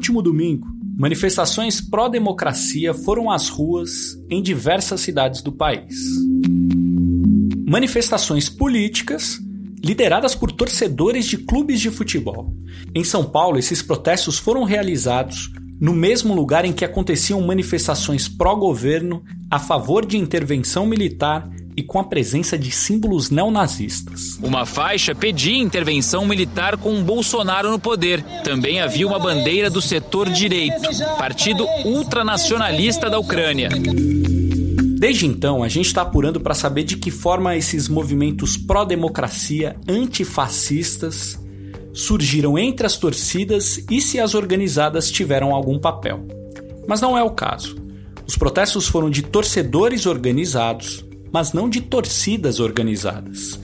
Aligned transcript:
último 0.00 0.22
domingo, 0.22 0.66
manifestações 0.96 1.78
pró-democracia 1.78 2.94
foram 2.94 3.30
às 3.30 3.50
ruas 3.50 4.18
em 4.30 4.42
diversas 4.42 5.02
cidades 5.02 5.42
do 5.42 5.52
país. 5.52 5.94
Manifestações 7.68 8.48
políticas 8.48 9.38
lideradas 9.84 10.34
por 10.34 10.52
torcedores 10.52 11.26
de 11.26 11.36
clubes 11.36 11.80
de 11.80 11.90
futebol. 11.90 12.54
Em 12.94 13.04
São 13.04 13.26
Paulo, 13.26 13.58
esses 13.58 13.82
protestos 13.82 14.38
foram 14.38 14.64
realizados 14.64 15.50
no 15.78 15.92
mesmo 15.92 16.34
lugar 16.34 16.64
em 16.64 16.72
que 16.72 16.84
aconteciam 16.84 17.42
manifestações 17.42 18.26
pró-governo 18.26 19.22
a 19.50 19.58
favor 19.58 20.06
de 20.06 20.16
intervenção 20.16 20.86
militar 20.86 21.46
e 21.76 21.82
com 21.82 21.98
a 21.98 22.04
presença 22.04 22.58
de 22.58 22.70
símbolos 22.70 23.30
neonazistas. 23.30 24.38
Uma 24.42 24.66
faixa 24.66 25.14
pedia 25.14 25.58
intervenção 25.58 26.26
militar 26.26 26.76
com 26.76 27.02
Bolsonaro 27.02 27.70
no 27.70 27.78
poder. 27.78 28.22
Também 28.44 28.80
havia 28.80 29.06
uma 29.06 29.18
bandeira 29.18 29.70
do 29.70 29.80
setor 29.80 30.28
direito, 30.28 30.88
partido 31.16 31.66
ultranacionalista 31.84 33.08
da 33.08 33.18
Ucrânia. 33.18 33.68
Desde 35.00 35.26
então, 35.26 35.62
a 35.62 35.68
gente 35.68 35.86
está 35.86 36.02
apurando 36.02 36.40
para 36.40 36.52
saber 36.52 36.84
de 36.84 36.96
que 36.96 37.10
forma 37.10 37.56
esses 37.56 37.88
movimentos 37.88 38.56
pró-democracia 38.56 39.74
antifascistas 39.88 41.40
surgiram 41.92 42.58
entre 42.58 42.86
as 42.86 42.96
torcidas 42.96 43.82
e 43.90 44.00
se 44.00 44.20
as 44.20 44.34
organizadas 44.34 45.10
tiveram 45.10 45.54
algum 45.54 45.78
papel. 45.78 46.26
Mas 46.86 47.00
não 47.00 47.16
é 47.16 47.22
o 47.22 47.30
caso. 47.30 47.76
Os 48.26 48.36
protestos 48.36 48.86
foram 48.86 49.10
de 49.10 49.22
torcedores 49.22 50.06
organizados, 50.06 51.04
mas 51.32 51.52
não 51.52 51.68
de 51.68 51.80
torcidas 51.80 52.60
organizadas. 52.60 53.58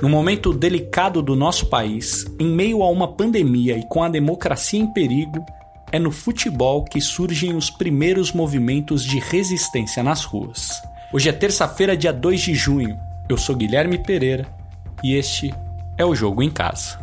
No 0.00 0.08
momento 0.08 0.52
delicado 0.52 1.22
do 1.22 1.36
nosso 1.36 1.66
país, 1.66 2.26
em 2.38 2.48
meio 2.48 2.82
a 2.82 2.90
uma 2.90 3.08
pandemia 3.08 3.76
e 3.76 3.86
com 3.88 4.02
a 4.02 4.08
democracia 4.08 4.80
em 4.80 4.86
perigo, 4.86 5.44
é 5.92 5.98
no 5.98 6.10
futebol 6.10 6.84
que 6.84 7.00
surgem 7.00 7.54
os 7.54 7.70
primeiros 7.70 8.32
movimentos 8.32 9.04
de 9.04 9.18
resistência 9.18 10.02
nas 10.02 10.24
ruas. 10.24 10.70
Hoje 11.12 11.28
é 11.28 11.32
terça-feira, 11.32 11.96
dia 11.96 12.12
2 12.12 12.40
de 12.40 12.54
junho. 12.54 12.98
Eu 13.28 13.36
sou 13.36 13.54
Guilherme 13.54 13.98
Pereira 13.98 14.46
e 15.04 15.14
este 15.14 15.54
é 15.98 16.04
o 16.04 16.14
Jogo 16.14 16.42
em 16.42 16.50
Casa. 16.50 16.98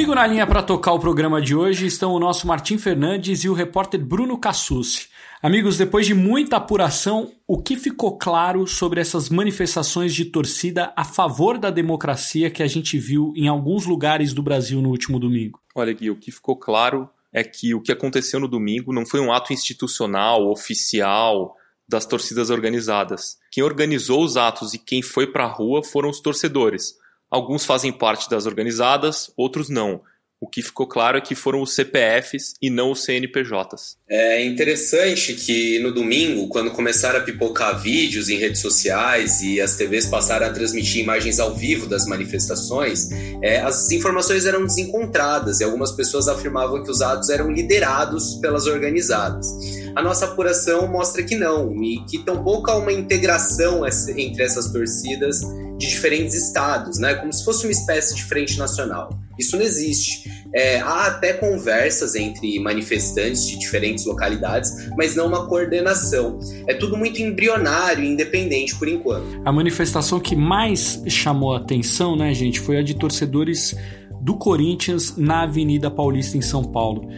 Comigo 0.00 0.14
na 0.14 0.26
linha 0.26 0.46
para 0.46 0.62
tocar 0.62 0.94
o 0.94 0.98
programa 0.98 1.42
de 1.42 1.54
hoje 1.54 1.84
estão 1.84 2.12
o 2.12 2.18
nosso 2.18 2.46
Martim 2.46 2.78
Fernandes 2.78 3.44
e 3.44 3.50
o 3.50 3.52
repórter 3.52 4.02
Bruno 4.02 4.38
Cassucci. 4.38 5.10
Amigos, 5.42 5.76
depois 5.76 6.06
de 6.06 6.14
muita 6.14 6.56
apuração, 6.56 7.30
o 7.46 7.62
que 7.62 7.76
ficou 7.76 8.16
claro 8.16 8.66
sobre 8.66 8.98
essas 8.98 9.28
manifestações 9.28 10.14
de 10.14 10.24
torcida 10.24 10.90
a 10.96 11.04
favor 11.04 11.58
da 11.58 11.70
democracia 11.70 12.50
que 12.50 12.62
a 12.62 12.66
gente 12.66 12.96
viu 12.96 13.34
em 13.36 13.46
alguns 13.46 13.84
lugares 13.84 14.32
do 14.32 14.42
Brasil 14.42 14.80
no 14.80 14.88
último 14.88 15.18
domingo? 15.18 15.60
Olha, 15.74 15.92
Gui, 15.92 16.10
o 16.10 16.16
que 16.16 16.32
ficou 16.32 16.56
claro 16.56 17.06
é 17.30 17.44
que 17.44 17.74
o 17.74 17.82
que 17.82 17.92
aconteceu 17.92 18.40
no 18.40 18.48
domingo 18.48 18.94
não 18.94 19.04
foi 19.04 19.20
um 19.20 19.30
ato 19.30 19.52
institucional, 19.52 20.50
oficial, 20.50 21.54
das 21.86 22.06
torcidas 22.06 22.48
organizadas. 22.48 23.36
Quem 23.52 23.62
organizou 23.62 24.24
os 24.24 24.38
atos 24.38 24.72
e 24.72 24.78
quem 24.78 25.02
foi 25.02 25.26
para 25.26 25.44
a 25.44 25.52
rua 25.52 25.84
foram 25.84 26.08
os 26.08 26.20
torcedores. 26.20 26.94
Alguns 27.30 27.64
fazem 27.64 27.92
parte 27.92 28.28
das 28.28 28.44
organizadas, 28.46 29.30
outros 29.36 29.68
não. 29.68 30.02
O 30.42 30.48
que 30.48 30.62
ficou 30.62 30.86
claro 30.86 31.18
é 31.18 31.20
que 31.20 31.34
foram 31.34 31.60
os 31.60 31.74
CPFs 31.74 32.54
e 32.62 32.70
não 32.70 32.92
os 32.92 33.04
CNPJs. 33.04 33.98
É 34.08 34.42
interessante 34.42 35.34
que 35.34 35.78
no 35.80 35.92
domingo, 35.92 36.48
quando 36.48 36.70
começaram 36.70 37.18
a 37.18 37.22
pipocar 37.22 37.78
vídeos 37.78 38.30
em 38.30 38.38
redes 38.38 38.62
sociais 38.62 39.42
e 39.42 39.60
as 39.60 39.76
TVs 39.76 40.06
passaram 40.06 40.46
a 40.46 40.50
transmitir 40.50 41.02
imagens 41.02 41.38
ao 41.38 41.54
vivo 41.54 41.86
das 41.86 42.06
manifestações, 42.06 43.10
é, 43.42 43.60
as 43.60 43.90
informações 43.90 44.46
eram 44.46 44.64
desencontradas 44.64 45.60
e 45.60 45.64
algumas 45.64 45.92
pessoas 45.92 46.26
afirmavam 46.26 46.82
que 46.82 46.90
os 46.90 47.02
atos 47.02 47.28
eram 47.28 47.50
liderados 47.52 48.36
pelas 48.36 48.66
organizadas. 48.66 49.46
A 49.94 50.02
nossa 50.02 50.24
apuração 50.24 50.88
mostra 50.88 51.22
que 51.22 51.36
não, 51.36 51.70
e 51.84 52.02
que 52.06 52.24
tampouco 52.24 52.70
há 52.70 52.76
uma 52.76 52.92
integração 52.92 53.82
entre 54.16 54.42
essas 54.42 54.72
torcidas 54.72 55.42
de 55.80 55.88
diferentes 55.88 56.34
estados, 56.34 56.98
né? 56.98 57.14
Como 57.14 57.32
se 57.32 57.42
fosse 57.42 57.64
uma 57.64 57.72
espécie 57.72 58.14
de 58.14 58.22
frente 58.24 58.58
nacional. 58.58 59.18
Isso 59.38 59.56
não 59.56 59.64
existe. 59.64 60.30
É, 60.54 60.78
há 60.80 61.06
até 61.06 61.32
conversas 61.32 62.14
entre 62.14 62.58
manifestantes 62.60 63.48
de 63.48 63.58
diferentes 63.58 64.04
localidades, 64.04 64.90
mas 64.96 65.16
não 65.16 65.26
uma 65.26 65.48
coordenação. 65.48 66.38
É 66.66 66.74
tudo 66.74 66.98
muito 66.98 67.22
embrionário 67.22 68.04
e 68.04 68.08
independente 68.08 68.76
por 68.76 68.88
enquanto. 68.88 69.40
A 69.42 69.50
manifestação 69.50 70.20
que 70.20 70.36
mais 70.36 71.02
chamou 71.08 71.54
a 71.54 71.56
atenção, 71.56 72.14
né, 72.14 72.34
gente, 72.34 72.60
foi 72.60 72.76
a 72.76 72.82
de 72.82 72.94
torcedores 72.94 73.74
do 74.20 74.36
Corinthians 74.36 75.16
na 75.16 75.44
Avenida 75.44 75.90
Paulista 75.90 76.36
em 76.36 76.42
São 76.42 76.62
Paulo. 76.62 77.08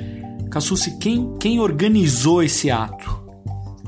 Cassucci, 0.49 0.99
quem, 0.99 1.35
quem 1.41 1.59
organizou 1.59 2.43
esse 2.43 2.71
ato? 2.71 3.22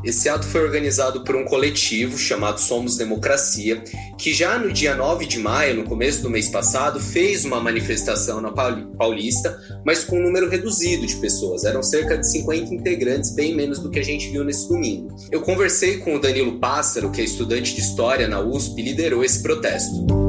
Esse 0.04 0.28
ato 0.28 0.47
foi 0.47 0.62
organizado 0.62 1.25
por 1.25 1.34
um 1.34 1.44
coletivo 1.44 2.19
chamado 2.19 2.60
Somos 2.60 2.97
Democracia, 2.97 3.82
que 4.19 4.34
já 4.34 4.59
no 4.59 4.70
dia 4.70 4.94
9 4.94 5.25
de 5.26 5.38
maio, 5.38 5.76
no 5.76 5.84
começo 5.84 6.20
do 6.22 6.28
mês 6.28 6.48
passado, 6.48 7.00
fez 7.00 7.44
uma 7.44 7.59
manifestação 7.60 8.41
na 8.41 8.50
Paulista, 8.50 9.59
mas 9.84 10.04
com 10.04 10.19
um 10.19 10.22
número 10.22 10.48
reduzido 10.48 11.06
de 11.06 11.16
pessoas. 11.16 11.64
Eram 11.64 11.82
cerca 11.82 12.19
de 12.19 12.31
50 12.31 12.75
integrantes, 12.75 13.34
bem 13.34 13.54
menos 13.54 13.78
do 13.78 13.91
que 13.91 13.98
a 13.98 14.04
gente 14.04 14.28
viu 14.31 14.44
nesse 14.44 14.69
domingo. 14.69 15.16
Eu 15.31 15.41
conversei 15.41 15.98
com 15.98 16.16
o 16.16 16.20
Danilo 16.20 16.59
Pássaro, 16.59 17.10
que 17.10 17.20
é 17.20 17.25
estudante 17.25 17.75
de 17.75 17.81
História 17.81 18.28
na 18.28 18.41
USP 18.41 18.81
e 18.81 18.84
liderou 18.84 19.25
esse 19.25 19.43
protesto. 19.43 20.23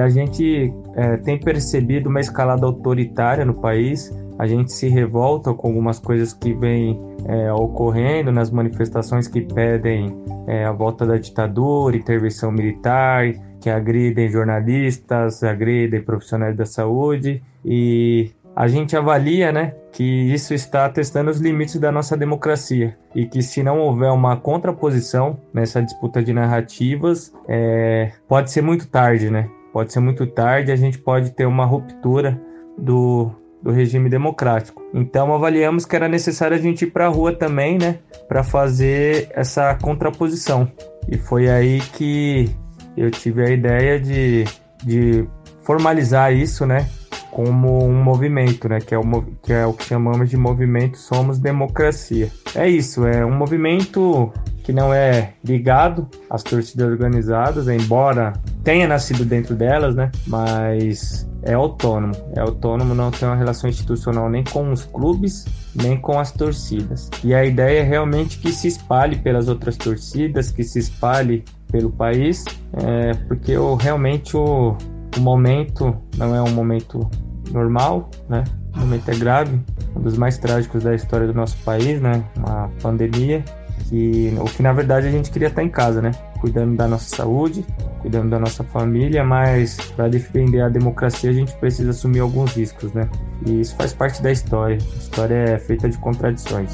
A 0.00 0.08
gente 0.08 0.72
é, 0.94 1.16
tem 1.18 1.38
percebido 1.38 2.08
uma 2.08 2.20
escalada 2.20 2.66
autoritária 2.66 3.44
no 3.44 3.54
país. 3.54 4.14
A 4.38 4.46
gente 4.46 4.72
se 4.72 4.88
revolta 4.88 5.52
com 5.52 5.68
algumas 5.68 5.98
coisas 5.98 6.32
que 6.32 6.52
vêm 6.54 6.98
é, 7.26 7.52
ocorrendo 7.52 8.32
nas 8.32 8.50
manifestações 8.50 9.28
que 9.28 9.40
pedem 9.42 10.16
é, 10.46 10.64
a 10.64 10.72
volta 10.72 11.04
da 11.06 11.16
ditadura, 11.16 11.96
intervenção 11.96 12.50
militar, 12.50 13.32
que 13.60 13.68
agridem 13.68 14.30
jornalistas, 14.30 15.42
agridem 15.42 16.02
profissionais 16.02 16.56
da 16.56 16.64
saúde 16.64 17.42
e 17.64 18.30
a 18.56 18.66
gente 18.66 18.96
avalia, 18.96 19.52
né, 19.52 19.74
que 19.92 20.04
isso 20.04 20.52
está 20.54 20.88
testando 20.88 21.30
os 21.30 21.40
limites 21.40 21.78
da 21.78 21.92
nossa 21.92 22.16
democracia 22.16 22.96
e 23.14 23.26
que 23.26 23.42
se 23.42 23.62
não 23.62 23.78
houver 23.78 24.10
uma 24.10 24.36
contraposição 24.36 25.38
nessa 25.52 25.82
disputa 25.82 26.22
de 26.22 26.32
narrativas, 26.32 27.32
é, 27.48 28.12
pode 28.28 28.50
ser 28.50 28.62
muito 28.62 28.88
tarde, 28.88 29.30
né? 29.30 29.48
Pode 29.72 29.92
ser 29.92 30.00
muito 30.00 30.26
tarde, 30.26 30.72
a 30.72 30.76
gente 30.76 30.98
pode 30.98 31.30
ter 31.30 31.46
uma 31.46 31.64
ruptura 31.64 32.40
do, 32.76 33.30
do 33.62 33.70
regime 33.70 34.08
democrático. 34.08 34.82
Então 34.92 35.32
avaliamos 35.32 35.84
que 35.84 35.94
era 35.94 36.08
necessário 36.08 36.56
a 36.56 36.60
gente 36.60 36.84
ir 36.84 36.90
para 36.90 37.06
a 37.06 37.08
rua 37.08 37.32
também, 37.32 37.78
né, 37.78 37.98
para 38.28 38.42
fazer 38.42 39.28
essa 39.32 39.74
contraposição. 39.74 40.70
E 41.08 41.16
foi 41.16 41.48
aí 41.48 41.80
que 41.80 42.50
eu 42.96 43.10
tive 43.10 43.44
a 43.44 43.50
ideia 43.50 44.00
de, 44.00 44.44
de 44.82 45.26
formalizar 45.62 46.32
isso, 46.32 46.66
né, 46.66 46.88
como 47.30 47.84
um 47.84 48.02
movimento, 48.02 48.68
né, 48.68 48.80
que 48.80 48.94
é, 48.94 48.98
o, 48.98 49.02
que 49.42 49.52
é 49.52 49.64
o 49.64 49.72
que 49.72 49.84
chamamos 49.84 50.28
de 50.28 50.36
movimento 50.36 50.98
Somos 50.98 51.38
Democracia. 51.38 52.30
É 52.54 52.68
isso, 52.68 53.06
é 53.06 53.24
um 53.24 53.34
movimento 53.34 54.32
que 54.64 54.72
não 54.72 54.92
é 54.92 55.34
ligado 55.44 56.08
às 56.28 56.42
torcidas 56.42 56.90
organizadas, 56.90 57.68
embora 57.68 58.32
tenha 58.62 58.86
nascido 58.86 59.24
dentro 59.24 59.54
delas, 59.54 59.94
né? 59.94 60.10
Mas 60.26 61.28
é 61.42 61.54
autônomo. 61.54 62.14
É 62.36 62.40
autônomo, 62.40 62.94
não 62.94 63.10
tem 63.10 63.28
uma 63.28 63.36
relação 63.36 63.68
institucional 63.68 64.28
nem 64.28 64.44
com 64.44 64.70
os 64.72 64.84
clubes, 64.84 65.46
nem 65.74 65.96
com 65.96 66.18
as 66.18 66.30
torcidas. 66.32 67.10
E 67.24 67.34
a 67.34 67.44
ideia 67.44 67.80
é 67.80 67.82
realmente 67.82 68.38
que 68.38 68.52
se 68.52 68.68
espalhe 68.68 69.16
pelas 69.16 69.48
outras 69.48 69.76
torcidas, 69.76 70.50
que 70.50 70.62
se 70.62 70.78
espalhe 70.78 71.44
pelo 71.70 71.90
país, 71.90 72.44
é, 72.84 73.14
porque 73.28 73.56
o, 73.56 73.74
realmente 73.74 74.36
o, 74.36 74.76
o 75.16 75.20
momento 75.20 75.96
não 76.16 76.34
é 76.34 76.42
um 76.42 76.50
momento 76.50 77.08
normal, 77.50 78.10
né? 78.28 78.44
O 78.74 78.80
momento 78.80 79.08
é 79.08 79.14
grave, 79.16 79.60
um 79.96 80.00
dos 80.00 80.16
mais 80.16 80.38
trágicos 80.38 80.84
da 80.84 80.94
história 80.94 81.26
do 81.26 81.34
nosso 81.34 81.56
país, 81.58 82.00
né? 82.00 82.24
Uma 82.36 82.70
pandemia 82.82 83.44
que 83.88 84.32
o 84.38 84.44
que 84.44 84.62
na 84.62 84.72
verdade 84.72 85.08
a 85.08 85.10
gente 85.10 85.30
queria 85.30 85.48
estar 85.48 85.62
em 85.62 85.68
casa, 85.68 86.00
né? 86.00 86.12
Cuidando 86.40 86.76
da 86.76 86.88
nossa 86.88 87.16
saúde, 87.16 87.66
cuidando 88.00 88.30
da 88.30 88.38
nossa 88.38 88.64
família, 88.64 89.22
mas 89.22 89.76
para 89.94 90.08
defender 90.08 90.62
a 90.62 90.68
democracia 90.68 91.30
a 91.30 91.32
gente 91.32 91.52
precisa 91.56 91.90
assumir 91.90 92.20
alguns 92.20 92.54
riscos, 92.54 92.92
né? 92.92 93.08
E 93.46 93.60
isso 93.60 93.76
faz 93.76 93.92
parte 93.92 94.22
da 94.22 94.32
história. 94.32 94.78
A 94.80 94.96
história 94.96 95.34
é 95.34 95.58
feita 95.58 95.88
de 95.88 95.98
contradições. 95.98 96.70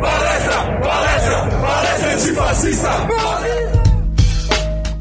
Palestra, 0.00 0.80
palestra, 0.80 1.50
palestra! 2.34 3.37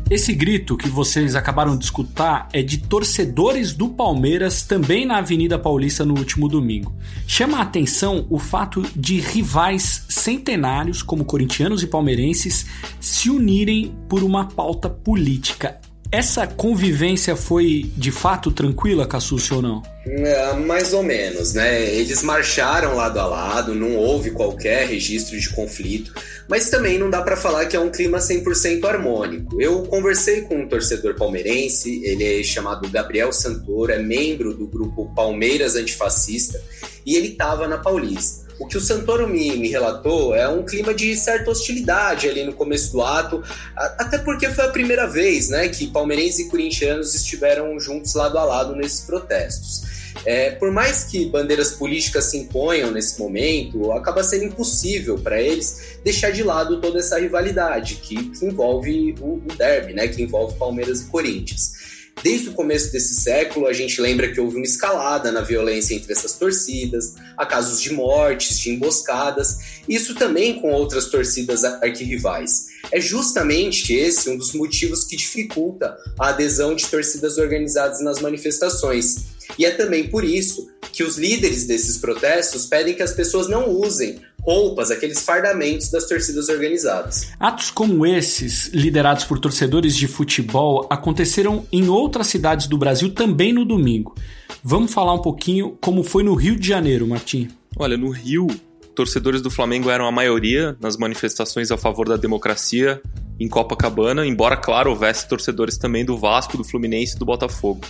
Esse 0.10 0.34
grito 0.34 0.78
que 0.78 0.88
vocês 0.88 1.36
acabaram 1.36 1.78
de 1.78 1.84
escutar 1.84 2.48
é 2.54 2.62
de 2.62 2.78
torcedores 2.78 3.74
do 3.74 3.90
Palmeiras 3.90 4.64
também 4.64 5.06
na 5.06 5.18
Avenida 5.18 5.60
Paulista 5.60 6.06
no 6.06 6.18
último 6.18 6.48
domingo. 6.48 6.96
Chama 7.28 7.58
a 7.58 7.64
atenção 7.64 8.26
o 8.30 8.40
fato 8.40 8.82
de 8.96 9.20
rivais 9.20 10.06
centenários 10.08 11.02
como 11.02 11.26
corintianos 11.26 11.84
e 11.84 11.88
palmeirenses 11.88 12.66
se 13.02 13.30
unirem 13.30 13.94
por 14.08 14.24
uma 14.24 14.46
pauta 14.46 14.90
política. 14.90 15.78
Essa 16.10 16.48
convivência 16.48 17.36
foi 17.36 17.92
de 17.96 18.12
fato 18.12 18.50
tranquila, 18.50 19.06
Cassucci, 19.06 19.54
ou 19.54 19.62
não? 19.62 19.84
É, 20.06 20.54
mais 20.54 20.94
ou 20.94 21.04
menos, 21.04 21.54
né? 21.54 21.84
Eles 21.84 22.24
marcharam 22.24 22.96
lado 22.96 23.20
a 23.20 23.26
lado, 23.26 23.76
não 23.76 23.96
houve 23.98 24.32
qualquer 24.32 24.88
registro 24.88 25.38
de 25.38 25.50
conflito, 25.50 26.14
mas 26.48 26.70
também 26.70 26.98
não 26.98 27.10
dá 27.10 27.22
para 27.22 27.36
falar 27.36 27.66
que 27.66 27.76
é 27.76 27.80
um 27.80 27.90
clima 27.90 28.20
100% 28.20 28.86
harmônico. 28.86 29.62
Eu 29.62 29.84
conversei 29.84 30.42
com 30.42 30.56
um 30.56 30.68
torcedor 30.68 31.16
palmeirense, 31.16 32.02
ele 32.06 32.40
é 32.40 32.44
chamado 32.44 32.90
Gabriel 32.90 33.34
Santoro, 33.34 33.92
é 33.92 34.00
membro 34.00 34.54
do 34.54 34.66
grupo 34.66 35.14
Palmeiras 35.14 35.76
Antifascista, 35.76 36.62
e 37.06 37.16
ele 37.16 37.30
estava 37.30 37.68
na 37.68 37.78
Paulista. 37.78 38.47
O 38.60 38.66
que 38.66 38.78
o 38.78 38.82
Santoro 38.82 39.28
me, 39.28 39.56
me 39.56 39.68
relatou 39.68 40.36
é 40.36 40.48
um 40.48 40.64
clima 40.64 40.94
de 40.94 41.16
certa 41.16 41.52
hostilidade 41.52 42.28
ali 42.28 42.44
no 42.44 42.54
começo 42.54 42.92
do 42.92 43.02
ato, 43.02 43.44
até 43.76 44.18
porque 44.18 44.50
foi 44.50 44.66
a 44.66 44.70
primeira 44.70 45.08
vez 45.08 45.50
né, 45.50 45.70
que 45.70 45.88
palmeirenses 45.88 46.40
e 46.40 46.50
corintianos 46.50 47.14
estiveram 47.14 47.80
juntos 47.80 48.16
lado 48.16 48.38
a 48.38 48.44
lado 48.44 48.76
nesses 48.76 49.02
protestos. 49.02 49.98
É, 50.26 50.52
por 50.52 50.72
mais 50.72 51.04
que 51.04 51.28
bandeiras 51.28 51.74
políticas 51.74 52.26
se 52.26 52.38
imponham 52.38 52.92
nesse 52.92 53.20
momento, 53.20 53.92
acaba 53.92 54.24
sendo 54.24 54.46
impossível 54.46 55.20
para 55.20 55.40
eles 55.40 56.00
deixar 56.04 56.32
de 56.32 56.44
lado 56.44 56.82
toda 56.82 57.00
essa 57.00 57.20
rivalidade 57.20 57.96
que, 57.96 58.32
que 58.32 58.46
envolve 58.46 59.16
o, 59.22 59.36
o 59.36 59.56
derby, 59.56 59.94
né, 59.94 60.08
que 60.08 60.24
envolve 60.24 60.58
Palmeiras 60.58 61.02
e 61.02 61.06
Corinthians. 61.06 61.97
Desde 62.24 62.50
o 62.50 62.54
começo 62.54 62.92
desse 62.92 63.16
século, 63.16 63.68
a 63.68 63.74
gente 63.74 64.02
lembra 64.02 64.32
que 64.32 64.40
houve 64.40 64.56
uma 64.56 64.66
escalada 64.66 65.32
na 65.32 65.42
violência 65.42 65.94
entre 65.94 66.12
essas 66.12 66.34
torcidas, 66.34 67.14
há 67.38 67.46
casos 67.46 67.82
de 67.82 67.94
mortes, 67.94 68.60
de 68.60 68.72
emboscadas, 68.72 69.58
isso 69.88 70.16
também 70.16 70.60
com 70.60 70.72
outras 70.72 71.06
torcidas 71.06 71.64
arquirrivais. 71.64 72.68
É 72.92 73.00
justamente 73.00 73.94
esse 73.94 74.30
um 74.30 74.38
dos 74.38 74.54
motivos 74.54 75.04
que 75.04 75.16
dificulta 75.16 75.96
a 76.20 76.30
adesão 76.30 76.76
de 76.76 76.88
torcidas 76.88 77.38
organizadas 77.38 78.02
nas 78.02 78.20
manifestações. 78.20 79.38
E 79.58 79.66
é 79.66 79.72
também 79.72 80.10
por 80.10 80.24
isso 80.24 80.70
que 80.92 81.04
os 81.04 81.18
líderes 81.18 81.66
desses 81.66 81.98
protestos 81.98 82.66
pedem 82.66 82.96
que 82.96 83.04
as 83.04 83.14
pessoas 83.14 83.48
não 83.48 83.70
usem 83.70 84.20
roupas, 84.48 84.90
aqueles 84.90 85.22
fardamentos 85.22 85.90
das 85.90 86.08
torcidas 86.08 86.48
organizadas. 86.48 87.34
Atos 87.38 87.70
como 87.70 88.06
esses, 88.06 88.68
liderados 88.68 89.26
por 89.26 89.40
torcedores 89.40 89.94
de 89.94 90.08
futebol, 90.08 90.88
aconteceram 90.90 91.68
em 91.70 91.90
outras 91.90 92.28
cidades 92.28 92.66
do 92.66 92.78
Brasil 92.78 93.14
também 93.14 93.52
no 93.52 93.66
domingo. 93.66 94.16
Vamos 94.64 94.94
falar 94.94 95.14
um 95.14 95.22
pouquinho 95.22 95.78
como 95.82 96.02
foi 96.02 96.24
no 96.24 96.34
Rio 96.34 96.56
de 96.56 96.66
Janeiro, 96.66 97.06
Martim. 97.06 97.50
Olha, 97.78 97.98
no 97.98 98.10
Rio, 98.10 98.48
torcedores 98.96 99.42
do 99.42 99.52
Flamengo 99.52 99.90
eram 99.90 100.08
a 100.08 100.12
maioria 100.14 100.78
nas 100.80 100.96
manifestações 100.96 101.70
a 101.70 101.78
favor 101.78 102.08
da 102.08 102.16
democracia 102.16 103.02
em 103.38 103.50
Copacabana, 103.50 104.26
embora, 104.26 104.56
claro, 104.56 104.92
houvesse 104.92 105.28
torcedores 105.28 105.78
também 105.78 106.06
do 106.06 106.18
Vasco, 106.18 106.56
do 106.56 106.64
Fluminense 106.64 107.18
e 107.18 107.20
do 107.20 107.26
Botafogo. 107.26 107.82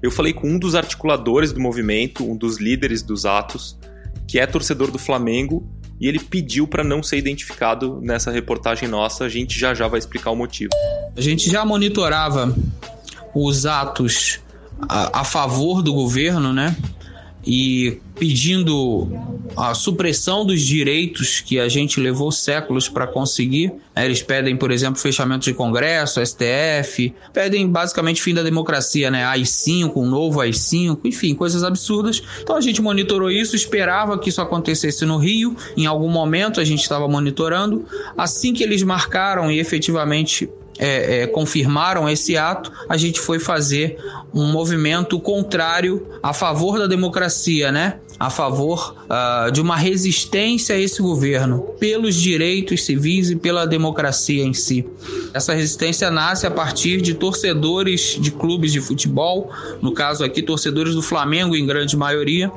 Eu 0.00 0.12
falei 0.12 0.32
com 0.32 0.48
um 0.48 0.58
dos 0.60 0.76
articuladores 0.76 1.52
do 1.52 1.60
movimento, 1.60 2.24
um 2.24 2.36
dos 2.36 2.58
líderes 2.58 3.02
dos 3.02 3.26
atos, 3.26 3.76
que 4.28 4.38
é 4.38 4.46
torcedor 4.46 4.92
do 4.92 4.98
Flamengo 4.98 5.68
e 6.00 6.08
ele 6.08 6.18
pediu 6.18 6.66
para 6.66 6.82
não 6.82 7.02
ser 7.02 7.18
identificado 7.18 8.00
nessa 8.02 8.30
reportagem 8.30 8.88
nossa. 8.88 9.24
A 9.24 9.28
gente 9.28 9.58
já 9.58 9.74
já 9.74 9.88
vai 9.88 9.98
explicar 9.98 10.30
o 10.30 10.36
motivo. 10.36 10.70
A 11.16 11.20
gente 11.20 11.50
já 11.50 11.64
monitorava 11.64 12.54
os 13.34 13.66
atos 13.66 14.40
a, 14.88 15.20
a 15.20 15.24
favor 15.24 15.82
do 15.82 15.92
governo, 15.92 16.52
né? 16.52 16.76
E 17.46 17.98
pedindo 18.18 19.08
a 19.56 19.74
supressão 19.74 20.44
dos 20.44 20.60
direitos 20.60 21.40
que 21.40 21.58
a 21.58 21.68
gente 21.68 22.00
levou 22.00 22.30
séculos 22.32 22.88
para 22.88 23.06
conseguir. 23.06 23.72
Eles 23.96 24.22
pedem, 24.22 24.56
por 24.56 24.70
exemplo, 24.70 25.00
fechamento 25.00 25.44
de 25.44 25.54
Congresso, 25.54 26.24
STF, 26.24 27.14
pedem 27.32 27.68
basicamente 27.68 28.22
fim 28.22 28.34
da 28.34 28.42
democracia, 28.42 29.10
né? 29.10 29.24
AI-5, 29.24 29.92
um 29.96 30.06
novo 30.06 30.40
AI-5, 30.40 31.00
enfim, 31.04 31.34
coisas 31.34 31.62
absurdas. 31.62 32.22
Então 32.40 32.56
a 32.56 32.60
gente 32.60 32.80
monitorou 32.80 33.30
isso, 33.30 33.54
esperava 33.54 34.18
que 34.18 34.28
isso 34.28 34.40
acontecesse 34.40 35.04
no 35.04 35.18
Rio. 35.18 35.56
Em 35.76 35.86
algum 35.86 36.08
momento 36.08 36.60
a 36.60 36.64
gente 36.64 36.82
estava 36.82 37.08
monitorando. 37.08 37.86
Assim 38.16 38.52
que 38.52 38.62
eles 38.62 38.82
marcaram 38.82 39.50
e 39.50 39.58
efetivamente 39.58 40.48
é, 40.78 41.22
é, 41.22 41.26
confirmaram 41.26 42.08
esse 42.08 42.36
ato, 42.36 42.72
a 42.88 42.96
gente 42.96 43.20
foi 43.20 43.38
fazer 43.38 43.96
um 44.32 44.50
movimento 44.50 45.18
contrário 45.20 46.06
a 46.22 46.32
favor 46.32 46.78
da 46.78 46.86
democracia, 46.86 47.70
né? 47.70 47.98
A 48.18 48.30
favor 48.30 48.96
uh, 49.04 49.50
de 49.50 49.60
uma 49.60 49.76
resistência 49.76 50.74
a 50.76 50.78
esse 50.78 51.02
governo, 51.02 51.60
pelos 51.78 52.14
direitos 52.14 52.84
civis 52.84 53.30
e 53.30 53.36
pela 53.36 53.66
democracia 53.66 54.44
em 54.44 54.54
si. 54.54 54.86
Essa 55.32 55.52
resistência 55.52 56.10
nasce 56.10 56.46
a 56.46 56.50
partir 56.50 57.00
de 57.00 57.14
torcedores 57.14 58.16
de 58.20 58.30
clubes 58.30 58.72
de 58.72 58.80
futebol, 58.80 59.50
no 59.82 59.92
caso 59.92 60.24
aqui, 60.24 60.42
torcedores 60.42 60.94
do 60.94 61.02
Flamengo, 61.02 61.56
em 61.56 61.66
grande 61.66 61.96
maioria, 61.96 62.52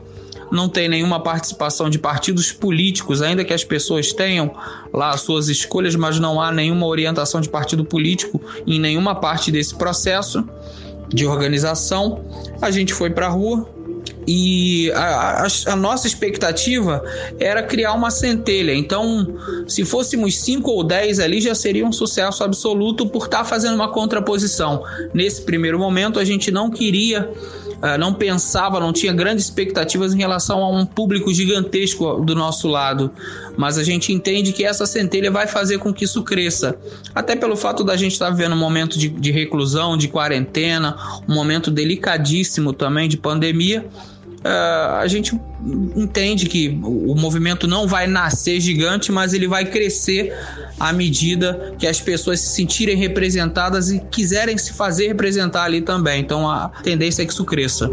não 0.51 0.69
tem 0.69 0.87
nenhuma 0.87 1.21
participação 1.21 1.89
de 1.89 1.99
partidos 1.99 2.51
políticos, 2.51 3.21
ainda 3.21 3.43
que 3.43 3.53
as 3.53 3.63
pessoas 3.63 4.13
tenham 4.13 4.51
lá 4.93 5.11
as 5.11 5.21
suas 5.21 5.49
escolhas, 5.49 5.95
mas 5.95 6.19
não 6.19 6.41
há 6.41 6.51
nenhuma 6.51 6.85
orientação 6.85 7.41
de 7.41 7.49
partido 7.49 7.83
político 7.83 8.41
em 8.65 8.79
nenhuma 8.79 9.15
parte 9.15 9.51
desse 9.51 9.75
processo 9.75 10.47
de 11.09 11.25
organização. 11.25 12.25
A 12.61 12.71
gente 12.71 12.93
foi 12.93 13.09
para 13.09 13.27
a 13.27 13.29
rua, 13.29 13.67
e 14.27 14.91
a, 14.91 15.43
a, 15.43 15.47
a, 15.67 15.75
nossa 15.75 16.05
expectativa 16.05 17.01
era 17.39 17.63
criar 17.63 17.93
uma 17.93 18.11
centelha. 18.11 18.73
Então, 18.73 19.37
se 19.65 19.85
fôssemos 19.85 20.37
5 20.41 20.69
ou 20.69 20.83
10 20.83 21.19
ali, 21.19 21.39
já 21.39 21.55
seria 21.55 21.85
um 21.85 21.93
sucesso 21.93 22.43
absoluto 22.43 23.07
por 23.07 23.25
estar 23.25 23.39
tá 23.39 23.45
fazendo 23.45 23.75
uma 23.75 23.89
contraposição. 23.89 24.83
Nesse 25.13 25.43
primeiro 25.43 25.79
momento, 25.79 26.19
a 26.19 26.25
gente 26.25 26.51
não 26.51 26.69
queria 26.69 27.31
uh, 27.77 27.97
não 27.99 28.13
pensava, 28.13 28.79
não 28.79 28.93
tinha 28.93 29.13
grandes 29.13 29.45
expectativas 29.45 30.13
em 30.13 30.17
relação 30.17 30.63
a 30.63 30.69
um 30.69 30.85
público 30.85 31.33
gigantesco 31.33 32.23
do 32.23 32.35
nosso 32.35 32.67
lado. 32.67 33.11
Mas 33.57 33.77
a 33.77 33.83
gente 33.83 34.13
entende 34.13 34.53
que 34.53 34.63
essa 34.63 34.85
centelha 34.85 35.31
vai 35.31 35.47
fazer 35.47 35.79
com 35.79 35.93
que 35.93 36.05
isso 36.05 36.23
cresça. 36.23 36.75
Até 37.13 37.35
pelo 37.35 37.55
fato 37.55 37.83
da 37.83 37.95
gente 37.95 38.13
estar 38.13 38.27
tá 38.27 38.31
vivendo 38.31 38.53
um 38.53 38.59
momento 38.59 38.97
de, 38.97 39.09
de 39.09 39.31
reclusão, 39.31 39.97
de 39.97 40.07
quarentena, 40.07 40.95
um 41.27 41.33
momento 41.33 41.71
delicadíssimo 41.71 42.73
também 42.73 43.09
de 43.09 43.17
pandemia. 43.17 43.85
Uh, 44.47 44.95
a 44.99 45.07
gente 45.07 45.37
entende 45.93 46.45
que 46.45 46.69
o 46.81 47.13
movimento 47.15 47.67
não 47.67 47.85
vai 47.85 48.07
nascer 48.07 48.61
gigante, 48.61 49.11
mas 49.11 49.33
ele 49.33 49.45
vai 49.45 49.65
crescer 49.65 50.33
à 50.79 50.93
medida 50.93 51.75
que 51.77 51.85
as 51.85 51.99
pessoas 51.99 52.39
se 52.39 52.55
sentirem 52.55 52.95
representadas 52.95 53.91
e 53.91 53.99
quiserem 53.99 54.57
se 54.57 54.71
fazer 54.71 55.07
representar 55.07 55.65
ali 55.65 55.81
também. 55.81 56.21
Então 56.21 56.49
a 56.49 56.69
tendência 56.81 57.23
é 57.23 57.25
que 57.25 57.33
isso 57.33 57.43
cresça. 57.43 57.89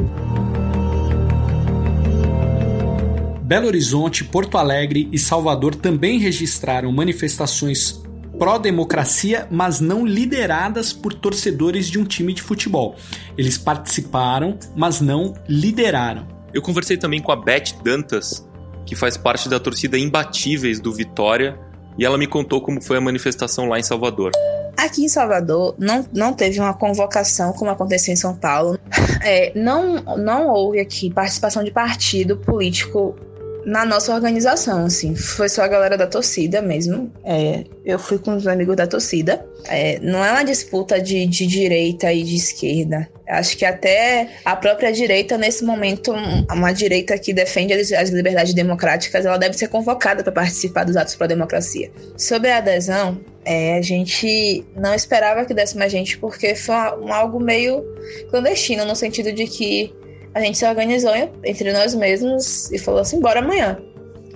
Belo 3.42 3.66
Horizonte, 3.66 4.22
Porto 4.22 4.56
Alegre 4.56 5.08
e 5.10 5.18
Salvador 5.18 5.74
também 5.74 6.20
registraram 6.20 6.92
manifestações 6.92 8.00
pró-democracia, 8.38 9.48
mas 9.50 9.80
não 9.80 10.06
lideradas 10.06 10.92
por 10.92 11.12
torcedores 11.14 11.90
de 11.90 11.98
um 11.98 12.04
time 12.04 12.32
de 12.32 12.42
futebol. 12.42 12.94
Eles 13.36 13.58
participaram, 13.58 14.56
mas 14.76 15.00
não 15.00 15.34
lideraram. 15.48 16.33
Eu 16.54 16.62
conversei 16.62 16.96
também 16.96 17.20
com 17.20 17.32
a 17.32 17.36
Beth 17.36 17.74
Dantas, 17.82 18.46
que 18.86 18.94
faz 18.94 19.16
parte 19.16 19.48
da 19.48 19.58
torcida 19.58 19.98
Imbatíveis 19.98 20.78
do 20.78 20.92
Vitória, 20.92 21.58
e 21.98 22.04
ela 22.04 22.16
me 22.16 22.28
contou 22.28 22.60
como 22.60 22.80
foi 22.80 22.96
a 22.96 23.00
manifestação 23.00 23.68
lá 23.68 23.78
em 23.78 23.82
Salvador. 23.82 24.30
Aqui 24.76 25.04
em 25.04 25.08
Salvador 25.08 25.74
não, 25.78 26.06
não 26.12 26.32
teve 26.32 26.60
uma 26.60 26.74
convocação 26.74 27.52
como 27.52 27.70
aconteceu 27.70 28.12
em 28.12 28.16
São 28.16 28.36
Paulo. 28.36 28.78
É, 29.26 29.58
não, 29.58 30.02
não 30.18 30.48
houve 30.48 30.78
aqui 30.78 31.08
participação 31.08 31.64
de 31.64 31.70
partido 31.70 32.36
político 32.36 33.16
na 33.64 33.84
nossa 33.84 34.14
organização, 34.14 34.84
assim. 34.84 35.14
Foi 35.14 35.48
só 35.48 35.62
a 35.62 35.68
galera 35.68 35.96
da 35.96 36.06
torcida 36.06 36.60
mesmo. 36.60 37.12
É, 37.24 37.64
eu 37.84 37.98
fui 37.98 38.18
com 38.18 38.36
os 38.36 38.46
amigos 38.46 38.76
da 38.76 38.86
torcida. 38.86 39.44
É, 39.66 39.98
não 40.00 40.24
é 40.24 40.30
uma 40.30 40.44
disputa 40.44 41.00
de, 41.00 41.26
de 41.26 41.46
direita 41.46 42.12
e 42.12 42.22
de 42.22 42.36
esquerda. 42.36 43.08
Acho 43.26 43.56
que 43.56 43.64
até 43.64 44.28
a 44.44 44.54
própria 44.54 44.92
direita, 44.92 45.38
nesse 45.38 45.64
momento, 45.64 46.12
uma 46.52 46.72
direita 46.72 47.18
que 47.18 47.32
defende 47.32 47.72
as 47.72 48.10
liberdades 48.10 48.52
democráticas, 48.52 49.24
ela 49.24 49.38
deve 49.38 49.56
ser 49.56 49.68
convocada 49.68 50.22
para 50.22 50.32
participar 50.32 50.84
dos 50.84 50.96
atos 50.96 51.14
para 51.16 51.24
a 51.24 51.28
democracia. 51.28 51.90
Sobre 52.18 52.50
a 52.50 52.58
adesão, 52.58 53.18
é, 53.44 53.78
a 53.78 53.82
gente 53.82 54.64
não 54.76 54.94
esperava 54.94 55.44
que 55.46 55.54
desse 55.54 55.76
mais 55.76 55.90
gente, 55.90 56.18
porque 56.18 56.54
foi 56.54 56.74
um, 56.74 57.12
algo 57.12 57.40
meio 57.40 57.82
clandestino, 58.30 58.84
no 58.84 58.94
sentido 58.94 59.32
de 59.32 59.46
que 59.46 59.94
a 60.34 60.40
gente 60.40 60.58
se 60.58 60.66
organizou 60.66 61.12
entre 61.44 61.72
nós 61.72 61.94
mesmos 61.94 62.70
e 62.72 62.78
falou 62.78 63.00
assim: 63.00 63.20
bora 63.20 63.40
amanhã. 63.40 63.78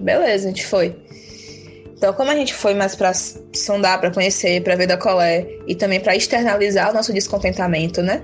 Beleza, 0.01 0.47
a 0.47 0.51
gente 0.51 0.65
foi. 0.65 0.97
Então, 1.97 2.13
como 2.13 2.31
a 2.31 2.35
gente 2.37 2.55
foi 2.55 2.75
mais 2.75 2.95
para 2.95 3.13
sondar, 3.13 3.99
para 3.99 4.13
conhecer, 4.13 4.63
para 4.63 4.77
ver 4.77 4.87
da 4.87 4.97
colé 4.97 5.45
e 5.67 5.75
também 5.75 5.99
para 5.99 6.15
externalizar 6.15 6.91
o 6.91 6.95
nosso 6.95 7.13
descontentamento, 7.13 8.01
né? 8.01 8.23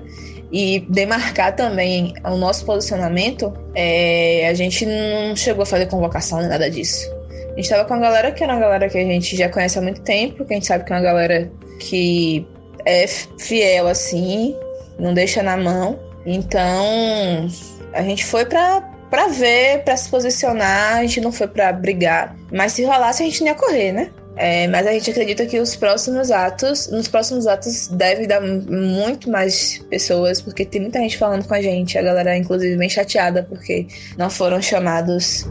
E 0.53 0.87
demarcar 0.89 1.57
também 1.57 2.15
o 2.25 2.37
nosso 2.37 2.65
posicionamento, 2.65 3.53
é, 3.75 4.47
a 4.49 4.55
gente 4.55 4.87
não 4.87 5.35
chegou 5.35 5.65
a 5.65 5.67
fazer 5.67 5.87
convocação 5.87 6.39
nem 6.39 6.49
nada 6.49 6.71
disso. 6.71 7.11
A 7.47 7.57
gente 7.57 7.65
estava 7.65 7.85
com 7.85 7.95
a 7.95 7.99
galera 7.99 8.31
que 8.31 8.45
era 8.45 8.53
uma 8.53 8.61
galera 8.61 8.89
que 8.89 8.97
a 8.97 9.05
gente 9.05 9.37
já 9.37 9.49
conhece 9.49 9.77
há 9.77 9.83
muito 9.83 10.03
tempo, 10.03 10.45
que 10.45 10.53
a 10.53 10.57
gente 10.57 10.67
sabe 10.67 10.85
que 10.85 10.93
é 10.93 10.97
uma 10.97 11.03
galera 11.03 11.51
que 11.81 12.47
é 12.85 13.09
fiel 13.09 13.89
assim, 13.89 14.57
não 15.01 15.13
deixa 15.13 15.43
na 15.43 15.57
mão. 15.57 15.99
Então, 16.27 17.49
a 17.93 18.03
gente 18.03 18.25
foi 18.25 18.45
para 18.45 18.91
para 19.11 19.29
ver, 19.29 19.85
para 19.85 19.97
se 19.97 20.09
posicionar, 20.11 20.97
a 20.97 21.03
gente 21.03 21.21
não 21.21 21.31
foi 21.31 21.47
para 21.47 21.73
brigar. 21.73 22.35
Mas 22.53 22.73
se 22.73 22.83
rolasse, 22.83 23.23
a 23.23 23.27
gente 23.27 23.43
não 23.43 23.49
ia 23.49 23.55
correr, 23.55 23.93
né? 23.93 24.11
É, 24.37 24.67
mas 24.67 24.85
a 24.87 24.93
gente 24.93 25.09
acredita 25.11 25.47
que 25.47 25.61
os 25.61 25.77
próximos 25.77 26.33
atos, 26.33 26.89
nos 26.91 27.07
próximos 27.07 27.47
atos, 27.47 27.87
deve 27.87 28.27
dar 28.27 28.41
muito 28.41 29.31
mais 29.31 29.79
pessoas, 29.89 30.41
porque 30.41 30.65
tem 30.65 30.81
muita 30.81 30.99
gente 30.99 31.17
falando 31.17 31.47
com 31.47 31.55
a 31.55 31.63
gente. 31.63 31.97
A 31.97 32.03
galera, 32.03 32.37
inclusive, 32.37 32.77
bem 32.77 32.89
chateada 32.89 33.45
porque 33.49 33.87
não 34.19 34.29
foram 34.29 34.61
chamados. 34.61 35.47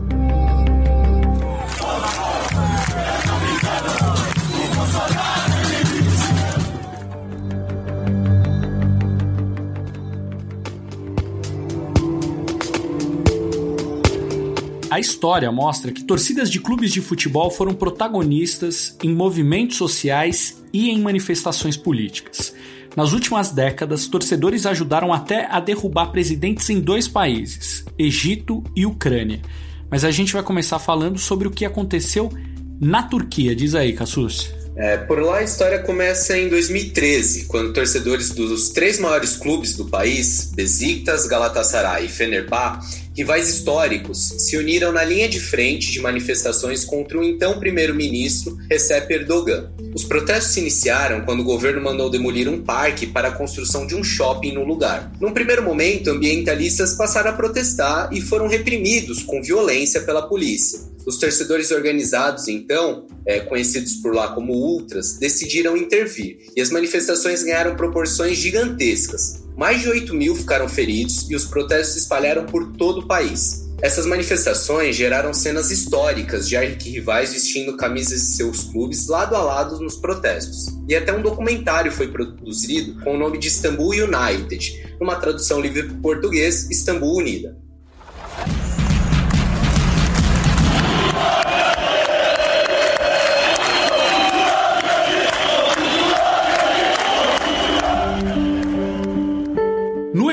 A 14.93 14.99
história 14.99 15.51
mostra 15.51 15.91
que 15.91 16.03
torcidas 16.03 16.51
de 16.51 16.59
clubes 16.59 16.91
de 16.91 17.01
futebol 17.01 17.49
foram 17.49 17.73
protagonistas 17.73 18.95
em 19.01 19.11
movimentos 19.11 19.75
sociais 19.75 20.63
e 20.71 20.91
em 20.91 21.01
manifestações 21.01 21.75
políticas. 21.75 22.53
Nas 22.95 23.11
últimas 23.11 23.49
décadas, 23.49 24.05
torcedores 24.05 24.67
ajudaram 24.67 25.11
até 25.11 25.47
a 25.49 25.59
derrubar 25.59 26.11
presidentes 26.11 26.69
em 26.69 26.79
dois 26.79 27.07
países, 27.07 27.83
Egito 27.97 28.63
e 28.75 28.85
Ucrânia. 28.85 29.41
Mas 29.89 30.05
a 30.05 30.11
gente 30.11 30.31
vai 30.31 30.43
começar 30.43 30.77
falando 30.77 31.17
sobre 31.17 31.47
o 31.47 31.51
que 31.51 31.65
aconteceu 31.65 32.31
na 32.79 33.01
Turquia. 33.01 33.55
Diz 33.55 33.73
aí, 33.73 33.93
Cassus. 33.93 34.53
É, 34.75 34.97
por 34.97 35.19
lá 35.19 35.37
a 35.37 35.43
história 35.43 35.79
começa 35.79 36.37
em 36.37 36.49
2013, 36.49 37.45
quando 37.45 37.73
torcedores 37.73 38.31
dos 38.31 38.69
três 38.69 38.99
maiores 38.99 39.35
clubes 39.35 39.75
do 39.75 39.85
país, 39.85 40.51
Besiktas, 40.53 41.27
Galatasaray 41.27 42.05
e 42.05 42.09
Fenerbahçe, 42.09 43.02
rivais 43.15 43.49
históricos, 43.49 44.33
se 44.37 44.57
uniram 44.57 44.91
na 44.91 45.03
linha 45.03 45.29
de 45.29 45.39
frente 45.39 45.91
de 45.91 46.01
manifestações 46.01 46.83
contra 46.83 47.19
o 47.19 47.23
então 47.23 47.59
primeiro-ministro 47.59 48.57
Recep 48.69 49.13
Erdogan. 49.13 49.71
Os 49.93 50.03
protestos 50.03 50.53
se 50.53 50.59
iniciaram 50.59 51.21
quando 51.21 51.41
o 51.41 51.45
governo 51.45 51.81
mandou 51.81 52.09
demolir 52.09 52.49
um 52.49 52.61
parque 52.61 53.05
para 53.05 53.27
a 53.27 53.31
construção 53.31 53.85
de 53.85 53.95
um 53.95 54.03
shopping 54.03 54.53
no 54.53 54.63
lugar. 54.63 55.11
Num 55.21 55.31
primeiro 55.31 55.63
momento, 55.63 56.09
ambientalistas 56.09 56.95
passaram 56.95 57.29
a 57.29 57.33
protestar 57.33 58.09
e 58.11 58.21
foram 58.21 58.47
reprimidos 58.47 59.21
com 59.23 59.41
violência 59.41 60.01
pela 60.01 60.27
polícia. 60.27 60.79
Os 61.05 61.17
torcedores 61.17 61.69
organizados, 61.71 62.47
então, 62.47 63.07
é, 63.25 63.41
conhecidos 63.41 63.95
por 63.95 64.15
lá 64.15 64.29
como 64.29 64.53
ultras, 64.53 65.17
decidiram 65.17 65.75
intervir 65.75 66.37
e 66.55 66.61
as 66.61 66.69
manifestações 66.69 67.43
ganharam 67.43 67.75
proporções 67.75 68.37
gigantescas. 68.37 69.42
Mais 69.55 69.81
de 69.81 69.89
8 69.89 70.13
mil 70.13 70.35
ficaram 70.35 70.67
feridos 70.67 71.29
e 71.29 71.35
os 71.35 71.45
protestos 71.45 71.93
se 71.93 71.99
espalharam 71.99 72.45
por 72.45 72.71
todo 72.73 73.01
o 73.01 73.07
país. 73.07 73.63
Essas 73.83 74.05
manifestações 74.05 74.95
geraram 74.95 75.33
cenas 75.33 75.69
históricas 75.69 76.47
de 76.47 76.55
arquirrivais 76.55 77.33
vestindo 77.33 77.75
camisas 77.75 78.21
de 78.21 78.27
seus 78.27 78.63
clubes 78.63 79.07
lado 79.07 79.35
a 79.35 79.41
lado 79.41 79.77
nos 79.79 79.97
protestos. 79.97 80.67
E 80.87 80.95
até 80.95 81.13
um 81.13 81.21
documentário 81.21 81.91
foi 81.91 82.07
produzido 82.07 82.97
com 83.03 83.15
o 83.15 83.17
nome 83.17 83.37
de 83.37 83.49
Istanbul 83.49 83.89
United, 83.89 84.95
numa 85.01 85.17
tradução 85.17 85.59
livre 85.59 85.83
para 85.83 85.97
português, 85.97 86.69
Istambul 86.71 87.17
Unida. 87.17 87.62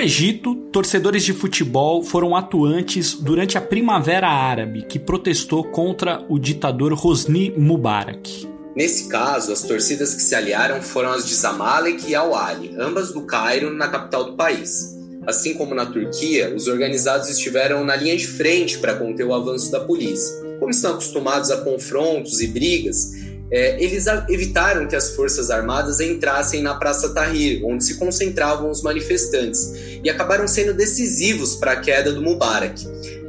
Egito, 0.01 0.55
torcedores 0.73 1.23
de 1.23 1.35
futebol 1.35 2.03
foram 2.03 2.35
atuantes 2.35 3.15
durante 3.15 3.59
a 3.59 3.61
Primavera 3.61 4.29
Árabe, 4.29 4.87
que 4.89 4.99
protestou 4.99 5.65
contra 5.65 6.25
o 6.27 6.39
ditador 6.39 6.95
Hosni 6.95 7.51
Mubarak. 7.51 8.49
Nesse 8.75 9.09
caso, 9.09 9.53
as 9.53 9.63
torcidas 9.63 10.15
que 10.15 10.23
se 10.23 10.35
aliaram 10.35 10.81
foram 10.81 11.11
as 11.11 11.27
de 11.27 11.35
Zamalek 11.35 12.09
e 12.09 12.15
Al-Ali, 12.15 12.75
ambas 12.79 13.13
do 13.13 13.27
Cairo, 13.27 13.75
na 13.75 13.89
capital 13.89 14.25
do 14.25 14.37
país. 14.37 14.97
Assim 15.27 15.53
como 15.53 15.75
na 15.75 15.85
Turquia, 15.85 16.55
os 16.55 16.67
organizados 16.67 17.29
estiveram 17.29 17.85
na 17.85 17.95
linha 17.95 18.17
de 18.17 18.27
frente 18.27 18.79
para 18.79 18.95
conter 18.97 19.25
o 19.25 19.35
avanço 19.35 19.71
da 19.71 19.81
polícia. 19.81 20.35
Como 20.59 20.71
estão 20.71 20.93
acostumados 20.93 21.51
a 21.51 21.59
confrontos 21.59 22.41
e 22.41 22.47
brigas, 22.47 23.20
é, 23.51 23.83
eles 23.83 24.07
evitaram 24.29 24.87
que 24.87 24.95
as 24.95 25.11
Forças 25.11 25.51
Armadas 25.51 25.99
entrassem 26.01 26.63
na 26.63 26.75
Praça 26.75 27.13
Tahrir, 27.13 27.65
onde 27.65 27.85
se 27.85 27.95
concentravam 27.97 28.71
os 28.71 28.83
manifestantes, 28.83 29.73
e 30.03 30.09
acabaram 30.09 30.47
sendo 30.47 30.73
decisivos 30.73 31.57
para 31.57 31.73
a 31.73 31.77
queda 31.81 32.13
do 32.13 32.23
Mubarak. 32.23 32.87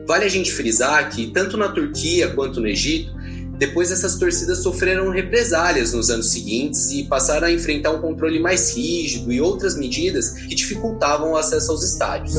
Vale 0.07 0.25
a 0.25 0.29
gente 0.29 0.51
frisar 0.51 1.09
que, 1.09 1.27
tanto 1.31 1.57
na 1.57 1.69
Turquia 1.69 2.29
quanto 2.29 2.59
no 2.59 2.67
Egito, 2.67 3.11
depois 3.57 3.91
essas 3.91 4.15
torcidas 4.15 4.63
sofreram 4.63 5.11
represálias 5.11 5.93
nos 5.93 6.09
anos 6.09 6.31
seguintes 6.31 6.91
e 6.91 7.03
passaram 7.03 7.47
a 7.47 7.51
enfrentar 7.51 7.91
um 7.91 8.01
controle 8.01 8.39
mais 8.39 8.75
rígido 8.75 9.31
e 9.31 9.39
outras 9.39 9.77
medidas 9.77 10.31
que 10.31 10.55
dificultavam 10.55 11.33
o 11.33 11.37
acesso 11.37 11.71
aos 11.71 11.83
estádios. 11.83 12.33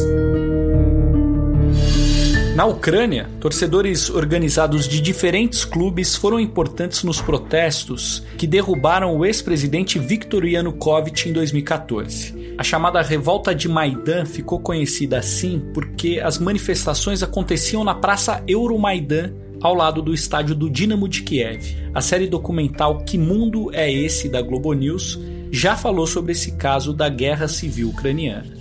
Na 2.55 2.67
Ucrânia, 2.67 3.31
torcedores 3.41 4.11
organizados 4.11 4.87
de 4.87 5.01
diferentes 5.01 5.65
clubes 5.65 6.15
foram 6.15 6.39
importantes 6.39 7.03
nos 7.03 7.19
protestos 7.19 8.23
que 8.37 8.47
derrubaram 8.47 9.17
o 9.17 9.25
ex-presidente 9.25 9.99
Viktor 9.99 10.45
Yanukovych 10.45 11.31
em 11.31 11.33
2014. 11.33 12.55
A 12.59 12.63
chamada 12.63 13.01
Revolta 13.01 13.55
de 13.55 13.71
Maidan 13.71 14.27
ficou 14.27 14.61
conhecida 14.61 15.19
assim 15.19 15.63
porque 15.73 16.21
as 16.23 16.39
manifestações 16.39 17.23
aconteciam 17.23 17.83
na 17.83 17.95
Praça 17.95 18.45
Euromaidan, 18.47 19.33
ao 19.63 19.75
lado 19.75 20.03
do 20.03 20.13
estádio 20.13 20.55
do 20.55 20.69
Dinamo 20.69 21.09
de 21.09 21.23
Kiev. 21.23 21.75
A 21.95 22.03
série 22.03 22.27
documental 22.27 22.99
Que 22.99 23.17
Mundo 23.17 23.71
é 23.73 23.91
Esse 23.91 24.29
da 24.29 24.43
Globo 24.43 24.75
News 24.75 25.19
já 25.51 25.75
falou 25.75 26.07
sobre 26.07 26.33
esse 26.33 26.53
caso 26.57 26.93
da 26.93 27.09
guerra 27.09 27.49
civil 27.49 27.89
ucraniana. 27.89 28.53